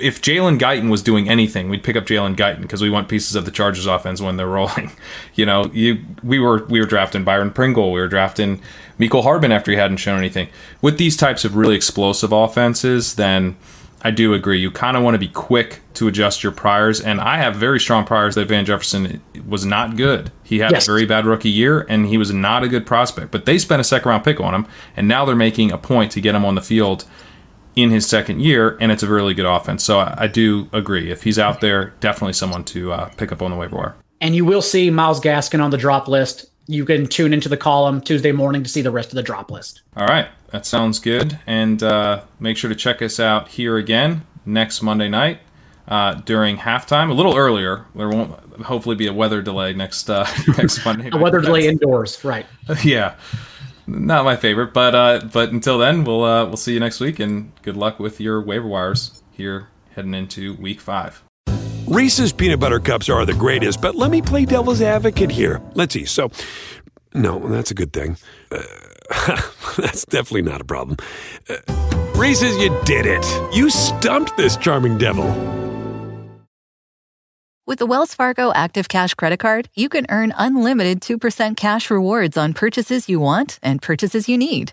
If 0.00 0.22
Jalen 0.22 0.60
Guyton 0.60 0.90
was 0.90 1.02
doing 1.02 1.28
anything, 1.28 1.68
we'd 1.68 1.82
pick 1.82 1.96
up 1.96 2.06
Jalen 2.06 2.36
Guyton 2.36 2.62
because 2.62 2.80
we 2.80 2.88
want 2.88 3.08
pieces 3.08 3.34
of 3.34 3.44
the 3.44 3.50
Chargers 3.50 3.86
offense 3.86 4.20
when 4.20 4.36
they're 4.36 4.46
rolling. 4.60 4.92
You 5.34 5.44
know, 5.44 5.66
you 5.72 6.04
we 6.22 6.38
were 6.38 6.64
we 6.66 6.78
were 6.78 6.86
drafting 6.86 7.24
Byron 7.24 7.50
Pringle, 7.50 7.90
we 7.92 7.98
were 8.00 8.06
drafting 8.06 8.60
Mecole 9.00 9.24
Hardman 9.24 9.50
after 9.50 9.72
he 9.72 9.76
hadn't 9.76 9.96
shown 9.96 10.18
anything. 10.18 10.48
With 10.80 10.98
these 10.98 11.16
types 11.16 11.44
of 11.44 11.56
really 11.56 11.74
explosive 11.74 12.30
offenses, 12.30 13.16
then 13.16 13.56
I 14.02 14.10
do 14.12 14.32
agree. 14.32 14.60
You 14.60 14.70
kind 14.70 14.96
of 14.96 15.02
want 15.02 15.14
to 15.16 15.18
be 15.18 15.28
quick 15.28 15.80
to 15.94 16.06
adjust 16.06 16.42
your 16.44 16.52
priors, 16.52 17.00
and 17.00 17.20
I 17.20 17.38
have 17.38 17.56
very 17.56 17.80
strong 17.80 18.04
priors 18.04 18.36
that 18.36 18.46
Van 18.46 18.64
Jefferson 18.64 19.20
was 19.46 19.64
not 19.66 19.96
good. 19.96 20.30
He 20.44 20.60
had 20.60 20.70
Yes. 20.70 20.86
a 20.86 20.92
very 20.92 21.04
bad 21.04 21.26
rookie 21.26 21.48
year, 21.50 21.84
and 21.88 22.06
he 22.06 22.16
was 22.16 22.32
not 22.32 22.62
a 22.62 22.68
good 22.68 22.86
prospect. 22.86 23.32
But 23.32 23.44
they 23.44 23.58
spent 23.58 23.80
a 23.80 23.84
second 23.84 24.08
round 24.08 24.22
pick 24.24 24.38
on 24.40 24.54
him, 24.54 24.66
and 24.96 25.08
now 25.08 25.24
they're 25.24 25.34
making 25.34 25.72
a 25.72 25.78
point 25.78 26.12
to 26.12 26.20
get 26.20 26.34
him 26.36 26.44
on 26.44 26.54
the 26.54 26.62
field 26.62 27.04
in 27.74 27.90
his 27.90 28.06
second 28.06 28.40
year, 28.40 28.76
and 28.80 28.90
it's 28.92 29.02
a 29.02 29.08
really 29.08 29.34
good 29.34 29.46
offense. 29.46 29.82
So 29.84 29.98
I, 29.98 30.14
I 30.16 30.26
do 30.28 30.68
agree. 30.72 31.10
If 31.10 31.24
he's 31.24 31.38
out 31.38 31.60
there, 31.60 31.94
definitely 32.00 32.32
someone 32.34 32.64
to 32.64 32.92
uh, 32.92 33.04
pick 33.16 33.32
up 33.32 33.42
on 33.42 33.50
the 33.50 33.56
waiver 33.56 33.76
wire. 33.76 33.96
And 34.20 34.34
you 34.34 34.44
will 34.44 34.62
see 34.62 34.90
Myles 34.90 35.20
Gaskin 35.20 35.62
on 35.62 35.70
the 35.70 35.76
drop 35.76 36.08
list. 36.08 36.46
You 36.68 36.84
can 36.84 37.06
tune 37.06 37.32
into 37.32 37.48
the 37.48 37.56
column 37.56 38.00
Tuesday 38.00 38.30
morning 38.30 38.62
to 38.62 38.68
see 38.68 38.82
the 38.82 38.90
rest 38.90 39.08
of 39.08 39.16
the 39.16 39.22
drop 39.22 39.50
list. 39.50 39.80
All 39.96 40.06
right, 40.06 40.28
that 40.50 40.66
sounds 40.66 40.98
good. 40.98 41.38
And 41.46 41.82
uh, 41.82 42.22
make 42.38 42.56
sure 42.56 42.68
to 42.68 42.76
check 42.76 43.00
us 43.02 43.18
out 43.18 43.48
here 43.48 43.78
again 43.78 44.26
next 44.44 44.82
Monday 44.82 45.08
night 45.08 45.40
uh, 45.88 46.14
during 46.14 46.58
halftime, 46.58 47.10
a 47.10 47.14
little 47.14 47.36
earlier. 47.36 47.86
There 47.94 48.08
won't 48.08 48.32
hopefully 48.62 48.96
be 48.96 49.06
a 49.06 49.12
weather 49.12 49.42
delay 49.42 49.72
next 49.72 50.08
uh, 50.10 50.26
next 50.58 50.84
Monday. 50.84 51.08
A 51.12 51.16
weather 51.16 51.40
delay 51.40 51.66
indoors, 51.66 52.22
right? 52.24 52.46
yeah, 52.84 53.16
not 53.86 54.24
my 54.24 54.36
favorite, 54.36 54.74
but 54.74 54.94
uh, 54.94 55.20
but 55.32 55.50
until 55.50 55.78
then, 55.78 56.04
we'll 56.04 56.24
uh, 56.24 56.44
we'll 56.44 56.56
see 56.56 56.74
you 56.74 56.80
next 56.80 57.00
week, 57.00 57.18
and 57.18 57.52
good 57.62 57.76
luck 57.76 57.98
with 57.98 58.20
your 58.20 58.40
waiver 58.42 58.68
wires 58.68 59.22
here 59.32 59.68
heading 59.94 60.14
into 60.14 60.54
week 60.54 60.80
five. 60.80 61.22
Reese's 61.88 62.34
peanut 62.34 62.60
butter 62.60 62.80
cups 62.80 63.08
are 63.08 63.24
the 63.24 63.32
greatest, 63.32 63.80
but 63.80 63.94
let 63.94 64.10
me 64.10 64.20
play 64.20 64.44
devil's 64.44 64.82
advocate 64.82 65.30
here. 65.30 65.62
Let's 65.72 65.94
see. 65.94 66.04
So, 66.04 66.30
no, 67.14 67.38
that's 67.48 67.70
a 67.70 67.74
good 67.74 67.94
thing. 67.94 68.18
Uh, 68.52 68.62
that's 69.78 70.04
definitely 70.04 70.42
not 70.42 70.60
a 70.60 70.64
problem. 70.64 70.98
Uh, 71.48 71.56
Reese's, 72.14 72.58
you 72.58 72.78
did 72.84 73.06
it. 73.06 73.24
You 73.54 73.70
stumped 73.70 74.36
this 74.36 74.58
charming 74.58 74.98
devil. 74.98 75.24
With 77.66 77.78
the 77.78 77.86
Wells 77.86 78.12
Fargo 78.12 78.52
Active 78.52 78.88
Cash 78.88 79.14
Credit 79.14 79.38
Card, 79.38 79.70
you 79.74 79.88
can 79.88 80.04
earn 80.10 80.34
unlimited 80.36 81.00
2% 81.00 81.56
cash 81.56 81.90
rewards 81.90 82.36
on 82.36 82.52
purchases 82.52 83.08
you 83.08 83.18
want 83.18 83.58
and 83.62 83.80
purchases 83.80 84.28
you 84.28 84.36
need. 84.36 84.72